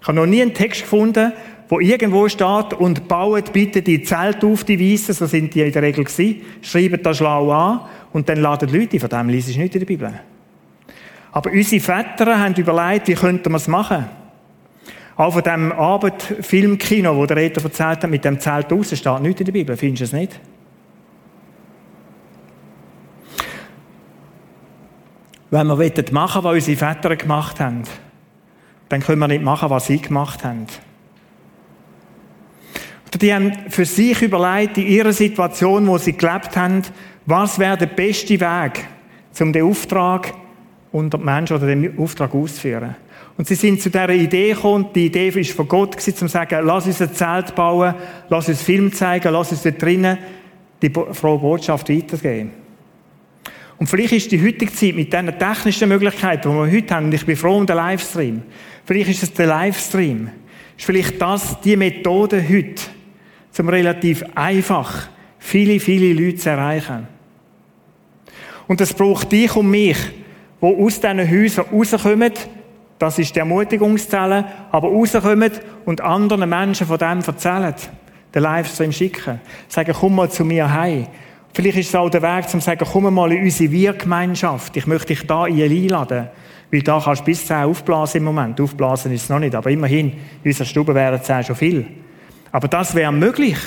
Ich 0.00 0.06
habe 0.06 0.16
noch 0.16 0.26
nie 0.26 0.42
einen 0.42 0.54
Text 0.54 0.82
gefunden, 0.82 1.32
wo 1.68 1.80
irgendwo 1.80 2.28
steht, 2.28 2.74
und 2.74 3.08
baut 3.08 3.52
bitte 3.52 3.82
die 3.82 4.02
Zelte 4.02 4.46
auf, 4.46 4.64
die 4.64 4.80
Weißen, 4.80 5.14
so 5.14 5.26
sind 5.26 5.54
die 5.54 5.60
in 5.60 5.72
der 5.72 5.82
Regel 5.82 6.04
gewesen, 6.04 6.42
schreibt 6.62 7.04
das 7.04 7.18
schlau 7.18 7.50
an, 7.50 7.80
und 8.12 8.28
dann 8.28 8.38
laden 8.38 8.72
Leute, 8.72 8.98
von 8.98 9.08
dem 9.08 9.28
liest 9.28 9.50
ich 9.50 9.58
nicht 9.58 9.74
in 9.74 9.80
der 9.80 9.86
Bibel. 9.86 10.12
Aber 11.32 11.50
unsere 11.50 11.80
Väter 11.80 12.38
haben 12.38 12.54
überlegt, 12.54 13.08
wie 13.08 13.14
könnten 13.14 13.50
wir 13.50 13.56
es 13.56 13.68
machen? 13.68 14.06
Auch 15.16 15.32
von 15.32 15.42
dem 15.42 15.72
Abendfilmkino, 15.72 17.14
wo 17.16 17.26
der 17.26 17.36
Retter 17.36 17.62
erzählt 17.62 18.02
hat, 18.02 18.10
mit 18.10 18.24
dem 18.24 18.40
Zelt 18.40 18.70
draussen, 18.70 18.96
steht 18.96 19.20
nichts 19.20 19.40
in 19.40 19.46
der 19.46 19.52
Bibel. 19.52 19.76
Findest 19.76 20.00
du 20.00 20.04
es 20.04 20.12
nicht? 20.12 20.40
Wenn 25.50 25.66
wir 25.66 26.12
machen 26.12 26.44
was 26.44 26.54
unsere 26.54 26.76
Väter 26.76 27.16
gemacht 27.16 27.61
haben, 27.61 27.82
dann 28.88 29.00
können 29.00 29.18
wir 29.18 29.28
nicht 29.28 29.42
machen, 29.42 29.70
was 29.70 29.87
sie 29.87 30.00
gemacht 30.00 30.44
haben. 30.44 30.66
Die 33.20 33.34
haben 33.34 33.52
für 33.68 33.84
sich 33.84 34.20
überlegt, 34.22 34.76
in 34.76 34.87
ihrer 34.87 35.12
Situation, 35.12 35.87
wo 35.87 35.96
sie 35.98 36.12
gelebt 36.12 36.56
haben, 36.56 36.82
was 37.24 37.58
wäre 37.58 37.76
der 37.76 37.87
beste 37.87 38.38
Weg, 38.38 38.87
um 39.40 39.52
den 39.52 39.64
Auftrag 39.64 40.34
unter 40.92 41.18
die 41.18 41.24
Menschen 41.24 41.56
oder 41.56 41.66
den 41.66 41.98
Auftrag 41.98 42.34
auszuführen. 42.34 42.96
Und 43.37 43.46
sie 43.46 43.54
sind 43.54 43.80
zu 43.80 43.88
dieser 43.88 44.11
Idee 44.11 44.52
gekommen, 44.52 44.88
die 44.94 45.06
Idee 45.06 45.28
ist 45.28 45.52
von 45.52 45.68
Gott 45.68 45.96
gewesen, 45.96 46.16
zu 46.16 46.28
sagen, 46.28 46.66
lass 46.66 46.87
uns 46.87 47.00
ein 47.00 47.12
Zelt 47.14 47.54
bauen, 47.54 47.94
lass 48.28 48.48
uns 48.48 48.62
Film 48.62 48.92
zeigen, 48.92 49.32
lass 49.32 49.52
uns 49.52 49.62
dort 49.62 49.80
drinnen 49.80 50.18
die 50.82 50.90
frohe 50.90 51.38
Botschaft 51.38 51.88
weitergeben. 51.88 52.52
Und 53.78 53.86
vielleicht 53.86 54.12
ist 54.12 54.32
die 54.32 54.42
heutige 54.42 54.72
Zeit 54.72 54.94
mit 54.94 55.12
diesen 55.12 55.38
technischen 55.38 55.88
Möglichkeiten, 55.88 56.50
die 56.50 56.56
wir 56.56 56.70
heute 56.70 56.94
haben, 56.94 57.06
und 57.06 57.14
ich 57.14 57.24
bin 57.24 57.36
froh 57.36 57.56
um 57.56 57.66
den 57.66 57.76
Livestream, 57.76 58.42
vielleicht 58.84 59.10
ist 59.10 59.22
es 59.22 59.32
der 59.32 59.46
Livestream, 59.46 60.30
ist 60.76 60.84
vielleicht 60.84 61.20
das 61.20 61.60
die 61.60 61.76
Methode 61.76 62.42
heute, 62.42 62.82
um 63.58 63.68
relativ 63.68 64.24
einfach 64.34 65.08
viele, 65.38 65.78
viele 65.78 66.12
Leute 66.12 66.38
zu 66.38 66.50
erreichen. 66.50 67.06
Und 68.66 68.80
es 68.80 68.92
braucht 68.92 69.30
dich 69.30 69.54
und 69.54 69.70
mich, 69.70 69.96
die 70.60 70.66
aus 70.66 71.00
diesen 71.00 71.30
Häusern 71.30 71.66
rauskommen, 71.72 72.32
das 72.98 73.18
ist 73.20 73.34
die 73.34 73.38
Ermutigungszelle, 73.38 74.44
aber 74.72 74.88
rauskommen 74.88 75.52
und 75.84 76.00
anderen 76.00 76.48
Menschen 76.48 76.86
von 76.86 76.98
dem 76.98 77.20
erzählen, 77.20 77.74
den 78.34 78.42
Livestream 78.42 78.90
schicken, 78.90 79.40
sagen, 79.68 79.94
komm 79.98 80.16
mal 80.16 80.30
zu 80.30 80.44
mir 80.44 80.70
heim. 80.70 81.06
Vielleicht 81.54 81.78
ist 81.78 81.88
es 81.88 81.94
auch 81.94 82.08
der 82.08 82.22
Weg, 82.22 82.44
um 82.44 82.61
zu 82.61 82.61
sagen, 82.61 82.87
komm 82.90 83.12
mal 83.12 83.32
in 83.32 83.42
unsere 83.42 83.72
Wir-Gemeinschaft. 83.72 84.76
Ich 84.76 84.87
möchte 84.87 85.08
dich 85.08 85.26
da 85.26 85.44
einladen. 85.44 86.28
Weil 86.70 86.82
da 86.82 87.00
kannst 87.00 87.22
du 87.22 87.24
bis 87.24 87.46
10 87.46 87.56
aufblasen 87.64 88.18
im 88.18 88.24
Moment. 88.24 88.61
Aufblasen 88.61 89.12
ist 89.12 89.24
es 89.24 89.28
noch 89.28 89.38
nicht, 89.38 89.54
aber 89.54 89.70
immerhin, 89.70 90.12
in 90.42 90.50
unserer 90.50 90.66
Stube 90.66 90.94
wären 90.94 91.22
10 91.22 91.44
schon 91.44 91.56
viel. 91.56 91.87
Aber 92.52 92.68
das 92.68 92.94
wäre 92.94 93.12
möglich, 93.12 93.58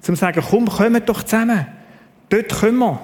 zum 0.00 0.14
zu 0.14 0.20
sagen, 0.20 0.42
komm, 0.48 0.66
kommt 0.66 1.08
doch 1.08 1.22
zusammen. 1.22 1.66
Dort 2.28 2.48
können 2.60 2.78
wir. 2.78 3.00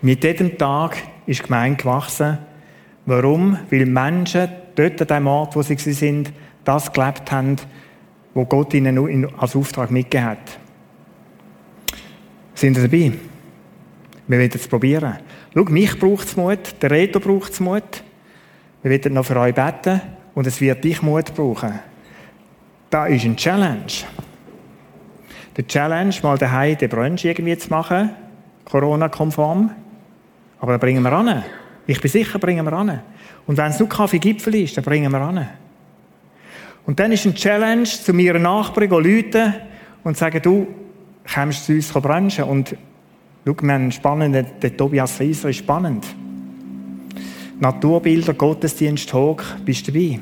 Mit 0.00 0.22
jedem 0.22 0.56
Tag 0.56 0.96
ist 1.26 1.40
die 1.40 1.44
Gemeinde 1.44 1.82
gewachsen. 1.82 2.38
Warum? 3.04 3.58
Weil 3.70 3.86
Menschen 3.86 4.48
dort 4.76 5.00
an 5.00 5.08
dem 5.08 5.26
Ort, 5.26 5.56
wo 5.56 5.62
sie 5.62 5.76
sind, 5.76 6.32
das 6.64 6.92
gelebt 6.92 7.32
haben, 7.32 7.56
wo 8.38 8.44
Gott 8.44 8.72
ihnen 8.72 9.26
als 9.36 9.56
Auftrag 9.56 9.90
mitgegeben 9.90 10.30
hat. 10.30 10.58
Sind 12.54 12.76
Sie 12.76 12.82
dabei? 12.82 13.12
Wir 14.28 14.38
werden 14.38 14.52
es 14.54 14.68
probieren. 14.68 15.18
Schau, 15.52 15.64
mich 15.64 15.98
braucht 15.98 16.28
es 16.28 16.36
Mut, 16.36 16.80
der 16.80 16.92
Reto 16.92 17.18
braucht 17.18 17.54
es 17.54 17.58
Mut. 17.58 18.04
Wir 18.82 18.92
werden 18.92 19.14
noch 19.14 19.24
für 19.24 19.40
euch 19.40 19.52
beten 19.52 20.00
und 20.36 20.46
es 20.46 20.60
wird 20.60 20.84
dich 20.84 21.02
Mut 21.02 21.34
brauchen. 21.34 21.80
Da 22.90 23.06
ist 23.06 23.24
ein 23.24 23.34
Challenge. 23.36 24.06
Der 25.56 25.66
Challenge, 25.66 26.14
mal 26.22 26.38
daheim 26.38 26.78
den 26.78 26.90
Brunch 26.90 27.24
irgendwie 27.24 27.58
zu 27.58 27.68
machen, 27.70 28.10
Corona-konform. 28.66 29.72
Aber 30.60 30.72
da 30.72 30.78
bringen 30.78 31.02
wir 31.02 31.12
an. 31.12 31.42
Ich 31.88 32.00
bin 32.00 32.08
sicher, 32.08 32.38
bringen 32.38 32.64
wir 32.64 32.72
an. 32.72 33.00
Und 33.48 33.56
wenn 33.56 33.72
es 33.72 33.80
nur 33.80 33.88
Kaffee-Gipfel 33.88 34.54
ist, 34.54 34.76
dann 34.76 34.84
bringen 34.84 35.10
wir 35.10 35.20
an. 35.20 35.48
Und 36.88 36.98
dann 36.98 37.12
ist 37.12 37.26
ein 37.26 37.34
Challenge, 37.34 37.84
zu 37.84 38.14
mir 38.14 38.38
Nachbarn 38.38 38.88
Leute 38.88 39.52
und 40.04 40.16
sagen, 40.16 40.40
du, 40.40 40.66
kommst 41.34 41.66
zu 41.66 41.74
uns 41.74 41.92
brunchen? 41.92 42.44
Und 42.44 42.74
schau, 43.44 43.54
wir 43.60 43.74
haben 43.74 43.82
einen 43.82 43.92
spannenden, 43.92 44.46
der 44.62 44.74
Tobias 44.74 45.12
Fieser 45.12 45.50
ist 45.50 45.58
spannend. 45.58 46.06
Naturbilder, 47.60 48.32
Gottesdienst, 48.32 49.12
hoch, 49.12 49.42
bist 49.66 49.86
du 49.86 49.92
dabei? 49.92 50.18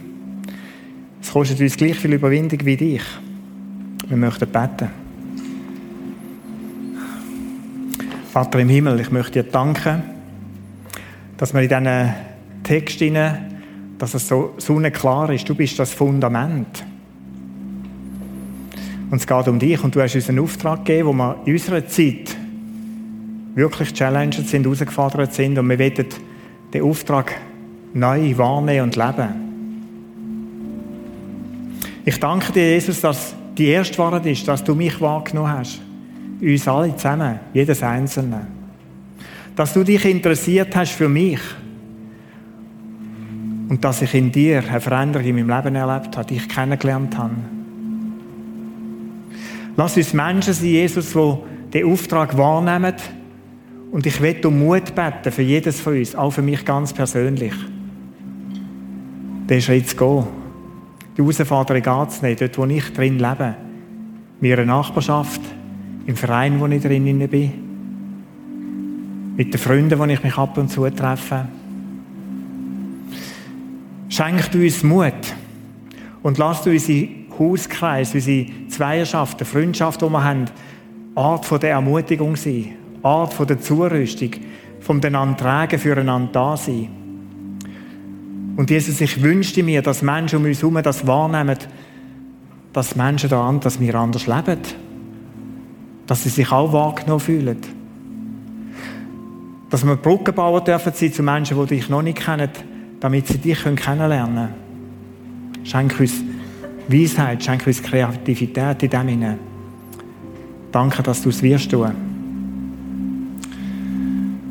Es 1.23 1.31
kostet 1.31 1.61
uns 1.61 1.77
gleich 1.77 1.99
viel 1.99 2.15
Überwindung 2.15 2.59
wie 2.65 2.77
dich. 2.77 3.03
Wir 4.09 4.17
möchten 4.17 4.49
beten. 4.49 4.91
Vater 8.33 8.59
im 8.59 8.69
Himmel, 8.69 8.99
ich 8.99 9.13
möchte 9.13 9.45
dir 9.45 9.49
danken, 9.49 10.03
dass 11.37 11.55
wir 11.55 11.63
in 11.63 11.69
diesen 11.69 12.15
Text 12.65 13.01
dass 13.99 14.15
es 14.15 14.29
so 14.29 14.55
sonnenklar 14.59 15.31
ist. 15.31 15.49
Du 15.49 15.55
bist 15.55 15.79
das 15.79 15.93
Fundament. 15.93 16.85
Und 19.11 19.19
es 19.19 19.27
geht 19.27 19.49
um 19.49 19.59
dich 19.59 19.83
und 19.83 19.95
du 19.95 20.03
hast 20.03 20.15
uns 20.15 20.29
einen 20.29 20.41
Auftrag 20.41 20.85
gegeben, 20.85 21.09
wo 21.09 21.13
wir 21.13 21.37
in 21.45 21.53
unserer 21.53 21.87
Zeit 21.87 22.37
wirklich 23.55 23.93
challenged 23.95 24.49
sind, 24.49 24.65
herausgefordert 24.65 25.33
sind 25.33 25.59
und 25.59 25.69
wir 25.69 25.79
wollen 25.79 26.07
den 26.75 26.83
Auftrag 26.83 27.35
neu 27.95 28.37
wahrnehmen 28.37 28.85
und 28.85 28.97
leben. 28.97 29.29
Ich 32.05 32.21
danke 32.21 32.53
dir, 32.53 32.73
Jesus, 32.73 33.01
dass 33.01 33.35
die 33.57 33.69
erste 33.69 33.97
Wahrheit 33.99 34.27
ist, 34.27 34.47
dass 34.47 34.63
du 34.63 34.75
mich 34.75 35.01
wahrgenommen 35.01 35.53
hast. 35.53 35.81
Uns 36.41 36.69
alle 36.69 36.95
zusammen, 36.97 37.41
jedes 37.55 37.83
Einzelne 37.83 38.47
dass 39.57 39.73
du 39.73 39.83
dich 39.83 40.05
interessiert 40.05 40.77
hast 40.77 40.93
für 40.93 41.09
mich 41.09 41.41
und 43.69 43.85
dass 43.85 44.03
ich 44.03 44.15
in 44.15 44.33
dir 44.33 44.63
eine 44.69 44.81
Veränderung 44.81 45.27
in 45.27 45.47
meinem 45.47 45.57
Leben 45.57 45.75
erlebt 45.75 46.17
habe, 46.17 46.29
dich 46.29 46.49
kennengelernt 46.49 47.17
habe. 47.19 47.35
Lass 49.77 49.97
uns 49.97 50.15
Menschen 50.15 50.55
sein, 50.55 50.67
Jesus, 50.67 51.13
die 51.13 51.37
den 51.73 51.93
Auftrag 51.93 52.37
wahrnehmen 52.39 52.95
und 53.91 54.07
ich 54.07 54.21
will 54.21 54.45
um 54.45 54.59
Mut 54.59 54.95
beten 54.95 55.33
für 55.33 55.43
jedes 55.43 55.81
von 55.81 55.97
uns, 55.97 56.15
auch 56.15 56.31
für 56.31 56.43
mich 56.43 56.65
ganz 56.65 56.93
persönlich. 56.93 57.53
Den 59.49 59.61
Schritt 59.61 59.89
zu 59.89 59.97
gehen. 59.97 60.25
Die 61.17 61.23
Herausforderung 61.23 61.87
anzunehmen, 61.87 62.37
dort, 62.39 62.59
wo 62.59 62.65
ich 62.67 62.93
drin 62.93 63.19
lebe. 63.19 63.55
In 64.41 64.51
meiner 64.51 64.65
Nachbarschaft, 64.65 65.41
im 66.07 66.17
Verein, 66.17 66.61
wo 66.61 66.67
ich 66.67 66.83
drin 66.83 67.05
bin 67.05 67.53
mit 69.37 69.53
den 69.53 69.61
Freunden, 69.61 70.09
die 70.09 70.13
ich 70.15 70.25
mich 70.25 70.39
ab 70.39 70.57
und 70.57 70.69
zu 70.69 70.89
treffe. 70.91 71.47
Schenkt 74.17 74.55
uns 74.55 74.83
Mut 74.83 75.13
und 76.23 76.39
lasst 76.39 76.67
unsere 76.67 77.07
Hauskreis, 77.39 78.15
unsere 78.15 78.47
Zweierschaft, 78.71 79.39
die 79.41 79.45
Freundschaft, 79.45 80.01
die 80.01 80.09
wir 80.09 80.25
haben, 80.25 80.47
Art 81.15 81.45
von 81.45 81.61
der 81.61 81.73
Ermutigung 81.73 82.35
sein, 82.35 82.77
Art 83.03 83.35
von 83.35 83.47
der 83.47 83.61
Zurüstung, 83.61 84.31
vom 84.81 85.03
einander 85.03 85.37
tragen, 85.37 85.79
füreinander 85.79 86.33
da 86.33 86.57
sein. 86.57 86.89
Und 88.57 88.71
Jesus, 88.71 89.03
ich 89.03 89.23
wünschte 89.23 89.63
mir, 89.63 89.83
dass 89.83 90.01
Menschen 90.01 90.39
um 90.39 90.47
uns 90.47 90.63
herum 90.63 90.83
das 90.83 91.07
wahrnehmen, 91.07 91.59
dass 92.73 92.97
Menschen 92.97 93.29
da 93.29 93.53
dass 93.53 93.79
wir 93.79 93.95
anders 93.97 94.27
leben. 94.27 94.61
Dass 96.07 96.23
sie 96.23 96.31
sich 96.31 96.51
auch 96.51 96.73
wahrgenommen 96.73 97.21
fühlen. 97.21 97.59
Dass 99.69 99.85
wir 99.85 99.97
Brücken 99.97 100.35
bauen 100.35 100.65
dürfen 100.65 100.93
sein 100.95 101.13
zu 101.13 101.23
Menschen, 101.23 101.61
die 101.61 101.75
dich 101.75 101.91
noch 101.91 102.01
nicht 102.01 102.25
kennen, 102.25 102.49
damit 103.01 103.27
sie 103.27 103.39
dich 103.39 103.63
kennenlernen 103.63 104.35
können. 104.35 105.65
Schenk 105.65 105.99
uns 105.99 106.23
Weisheit, 106.89 107.43
schenk 107.43 107.67
uns 107.67 107.83
Kreativität 107.83 108.83
in 108.83 108.91
dem 108.91 109.09
hinein. 109.09 109.39
Danke, 110.71 111.03
dass 111.03 111.23
du 111.23 111.31
es 111.31 111.43
wirst 111.43 111.71
tun. 111.71 111.93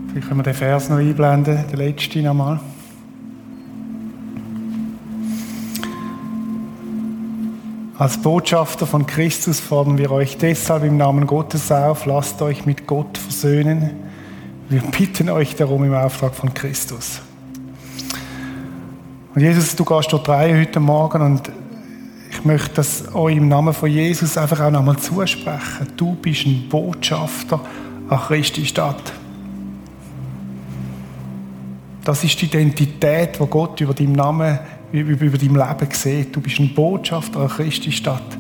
Vielleicht 0.09 0.27
können 0.27 0.39
wir 0.39 0.43
den 0.43 0.53
Vers 0.53 0.89
noch 0.89 0.97
einblenden, 0.97 1.65
den 1.69 1.77
letzten 1.77 2.23
nochmal. 2.23 2.59
Als 7.97 8.17
Botschafter 8.17 8.85
von 8.85 9.05
Christus 9.05 9.61
fordern 9.61 9.97
wir 9.97 10.11
euch 10.11 10.37
deshalb 10.37 10.83
im 10.83 10.97
Namen 10.97 11.25
Gottes 11.27 11.71
auf, 11.71 12.05
lasst 12.05 12.41
euch 12.41 12.65
mit 12.65 12.87
Gott 12.87 13.17
versöhnen. 13.17 13.91
Wir 14.67 14.81
bitten 14.81 15.29
euch 15.29 15.55
darum 15.55 15.85
im 15.85 15.93
Auftrag 15.93 16.35
von 16.35 16.53
Christus. 16.53 17.21
Und 19.35 19.41
Jesus, 19.41 19.75
du 19.75 19.83
gehst 19.83 20.13
dort 20.13 20.29
rein 20.29 20.57
heute 20.57 20.79
Morgen 20.79 21.21
und 21.21 21.51
ich 22.31 22.45
möchte 22.45 22.75
das 22.75 23.13
euch 23.13 23.35
im 23.35 23.49
Namen 23.49 23.73
von 23.73 23.89
Jesus 23.91 24.37
einfach 24.37 24.61
auch 24.61 24.71
nochmal 24.71 24.95
zusprechen. 24.95 25.87
Du 25.97 26.15
bist 26.15 26.45
ein 26.45 26.69
Botschafter 26.69 27.59
an 28.07 28.17
Christi 28.17 28.65
Stadt. 28.65 29.11
Das 32.05 32.23
ist 32.23 32.41
die 32.41 32.45
Identität, 32.45 33.37
die 33.37 33.45
Gott 33.47 33.81
über 33.81 33.93
deinen 33.93 34.13
Namen 34.13 34.57
über 34.93 35.37
dein 35.37 35.53
Leben 35.53 35.91
sieht. 35.91 36.33
Du 36.33 36.39
bist 36.39 36.59
ein 36.59 36.73
Botschafter 36.73 37.41
an 37.41 37.49
Christi 37.49 37.91
Stadt. 37.91 38.37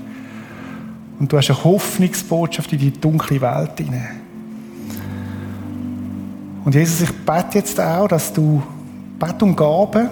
Und 1.19 1.29
du 1.29 1.37
hast 1.37 1.49
eine 1.49 1.61
Hoffnungsbotschaft 1.61 2.71
in 2.71 2.79
die 2.79 2.91
dunkle 2.91 3.41
Welt 3.41 3.71
hinein. 3.77 4.21
Und 6.63 6.73
Jesus, 6.73 7.01
ich 7.01 7.11
bete 7.25 7.57
jetzt 7.57 7.81
auch, 7.81 8.07
dass 8.07 8.31
du 8.31 8.63
bete 9.19 9.43
um 9.43 9.57
Gaben 9.57 10.09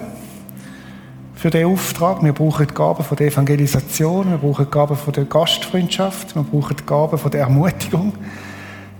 für 1.34 1.50
den 1.50 1.66
Auftrag. 1.66 2.22
Wir 2.22 2.32
brauchen 2.32 2.66
Gaben 2.66 3.04
von 3.04 3.16
der 3.16 3.28
Evangelisation, 3.28 4.30
wir 4.30 4.38
brauchen 4.38 4.70
Gaben 4.70 4.96
von 4.96 5.12
der 5.12 5.24
Gastfreundschaft, 5.24 6.34
wir 6.34 6.42
brauchen 6.42 6.76
Gaben 6.86 7.18
von 7.18 7.30
der 7.30 7.42
Ermutigung, 7.42 8.12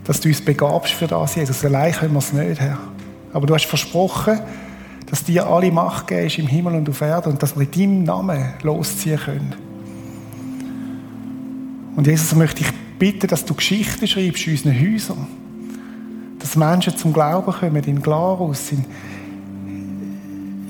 dass 0.05 0.20
du 0.20 0.28
uns 0.28 0.45
begabst 0.45 0.93
für 0.93 1.07
das, 1.07 1.35
Jesus. 1.35 1.64
Allein 1.64 1.93
können 1.93 2.12
wir 2.12 2.18
es 2.18 2.32
nicht, 2.32 2.61
Herr. 2.61 2.78
Aber 3.32 3.47
du 3.47 3.55
hast 3.55 3.66
versprochen, 3.66 4.41
dass 5.07 5.24
dir 5.24 5.47
alle 5.47 5.70
Macht 5.70 6.07
gibst 6.07 6.39
im 6.39 6.47
Himmel 6.47 6.74
und 6.74 6.89
auf 6.89 7.01
Erden 7.01 7.32
und 7.32 7.43
dass 7.43 7.57
wir 7.57 7.62
in 7.62 7.70
deinem 7.70 8.03
Namen 8.05 8.55
losziehen 8.62 9.18
können. 9.18 9.55
Und 11.97 12.07
Jesus 12.07 12.35
möchte 12.35 12.62
ich 12.62 12.68
bitten, 12.99 13.28
dass 13.28 13.45
du 13.45 13.55
Geschichten 13.55 14.07
schreibst 14.07 14.47
in 14.47 14.53
unseren 14.55 14.80
Häusern. 14.80 15.26
Dass 16.39 16.57
Menschen 16.57 16.97
zum 16.97 17.12
Glauben 17.12 17.53
kommen, 17.53 17.85
in 17.85 18.03
Glarus, 18.03 18.72
in, 18.72 18.85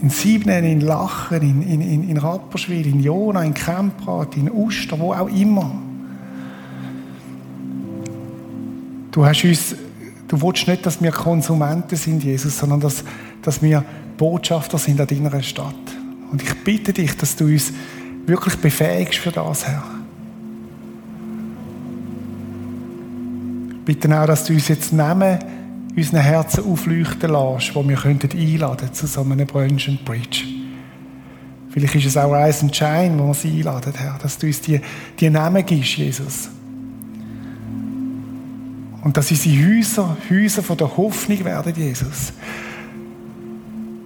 in 0.04 0.10
Siebnen, 0.10 0.66
in 0.66 0.82
Lachen, 0.82 1.40
in, 1.40 1.80
in, 1.80 2.10
in 2.10 2.18
Rapperswil, 2.18 2.86
in 2.86 3.00
Jona, 3.00 3.42
in 3.42 3.54
Kemprath, 3.54 4.36
in 4.36 4.50
Uster, 4.50 5.00
wo 5.00 5.14
auch 5.14 5.28
immer. 5.28 5.80
Du 9.10 9.24
hast 9.24 9.42
uns, 9.44 9.74
du 10.28 10.42
willst 10.42 10.68
nicht, 10.68 10.84
dass 10.84 11.00
wir 11.00 11.10
Konsumenten 11.10 11.96
sind, 11.96 12.22
Jesus, 12.22 12.58
sondern 12.58 12.80
dass, 12.80 13.02
dass 13.40 13.62
wir 13.62 13.82
Botschafter 14.18 14.76
sind 14.76 15.00
an 15.00 15.06
deiner 15.06 15.42
Stadt. 15.42 15.74
Und 16.30 16.42
ich 16.42 16.52
bitte 16.64 16.92
dich, 16.92 17.16
dass 17.16 17.34
du 17.36 17.46
uns 17.46 17.72
wirklich 18.26 18.56
befähigst 18.56 19.20
für 19.20 19.32
das, 19.32 19.66
Herr. 19.66 19.84
Ich 23.70 23.84
bitte 23.86 24.20
auch, 24.20 24.26
dass 24.26 24.44
du 24.44 24.52
uns 24.52 24.68
jetzt 24.68 24.92
nehmen, 24.92 25.38
unseren 25.96 26.20
Herzen 26.20 26.64
aufleuchten 26.64 27.30
lässt, 27.30 27.74
wo 27.74 27.86
wir 27.86 27.96
könnten 27.96 28.30
einladen 28.36 28.92
zu 28.92 29.06
so 29.06 29.20
einem 29.20 29.46
Brunch 29.46 29.88
and 29.88 30.04
Bridge. 30.04 30.44
Vielleicht 31.70 31.94
ist 31.96 32.06
es 32.06 32.16
auch 32.16 32.32
Eis 32.32 32.62
und 32.62 32.74
Schein, 32.74 33.18
wo 33.18 33.26
wir 33.26 33.34
sie 33.34 33.58
einladen, 33.58 33.92
Herr, 33.96 34.18
dass 34.22 34.38
du 34.38 34.46
uns 34.46 34.60
die, 34.60 34.80
die 35.18 35.30
Namen 35.30 35.64
gibst, 35.64 35.96
Jesus. 35.96 36.48
Und 39.02 39.16
dass 39.16 39.30
unsere 39.30 39.66
Häuser, 39.66 40.16
Häuser 40.30 40.62
von 40.62 40.76
der 40.76 40.96
Hoffnung 40.96 41.44
werden, 41.44 41.74
Jesus. 41.76 42.32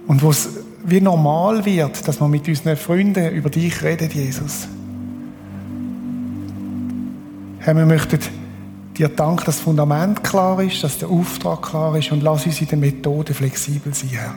Und 0.07 0.21
wo 0.23 0.31
es 0.31 0.49
wie 0.83 1.01
normal 1.01 1.63
wird, 1.65 2.07
dass 2.07 2.19
man 2.19 2.31
mit 2.31 2.47
unseren 2.47 2.75
Freunden 2.75 3.31
über 3.31 3.49
dich 3.49 3.83
redet, 3.83 4.13
Jesus. 4.13 4.67
Herr, 7.59 7.75
wir 7.75 7.85
möchten 7.85 8.19
dir 8.99 9.09
danken, 9.09 9.45
dass 9.45 9.55
das 9.55 9.59
Fundament 9.61 10.23
klar 10.23 10.61
ist, 10.61 10.83
dass 10.83 10.97
der 10.97 11.09
Auftrag 11.09 11.61
klar 11.61 11.95
ist 11.95 12.11
und 12.11 12.21
lass 12.21 12.45
uns 12.45 12.59
in 12.61 12.67
der 12.67 12.77
Methode 12.77 13.33
flexibel 13.33 13.93
sein, 13.93 14.09
Herr. 14.09 14.35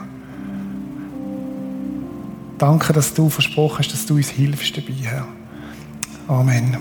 Danke, 2.57 2.93
dass 2.93 3.13
du 3.13 3.29
versprochen 3.29 3.79
hast, 3.79 3.91
dass 3.91 4.05
du 4.05 4.15
uns 4.15 4.29
hilfst 4.29 4.77
dabei, 4.77 4.93
Herr. 5.01 5.27
Amen. 6.27 6.77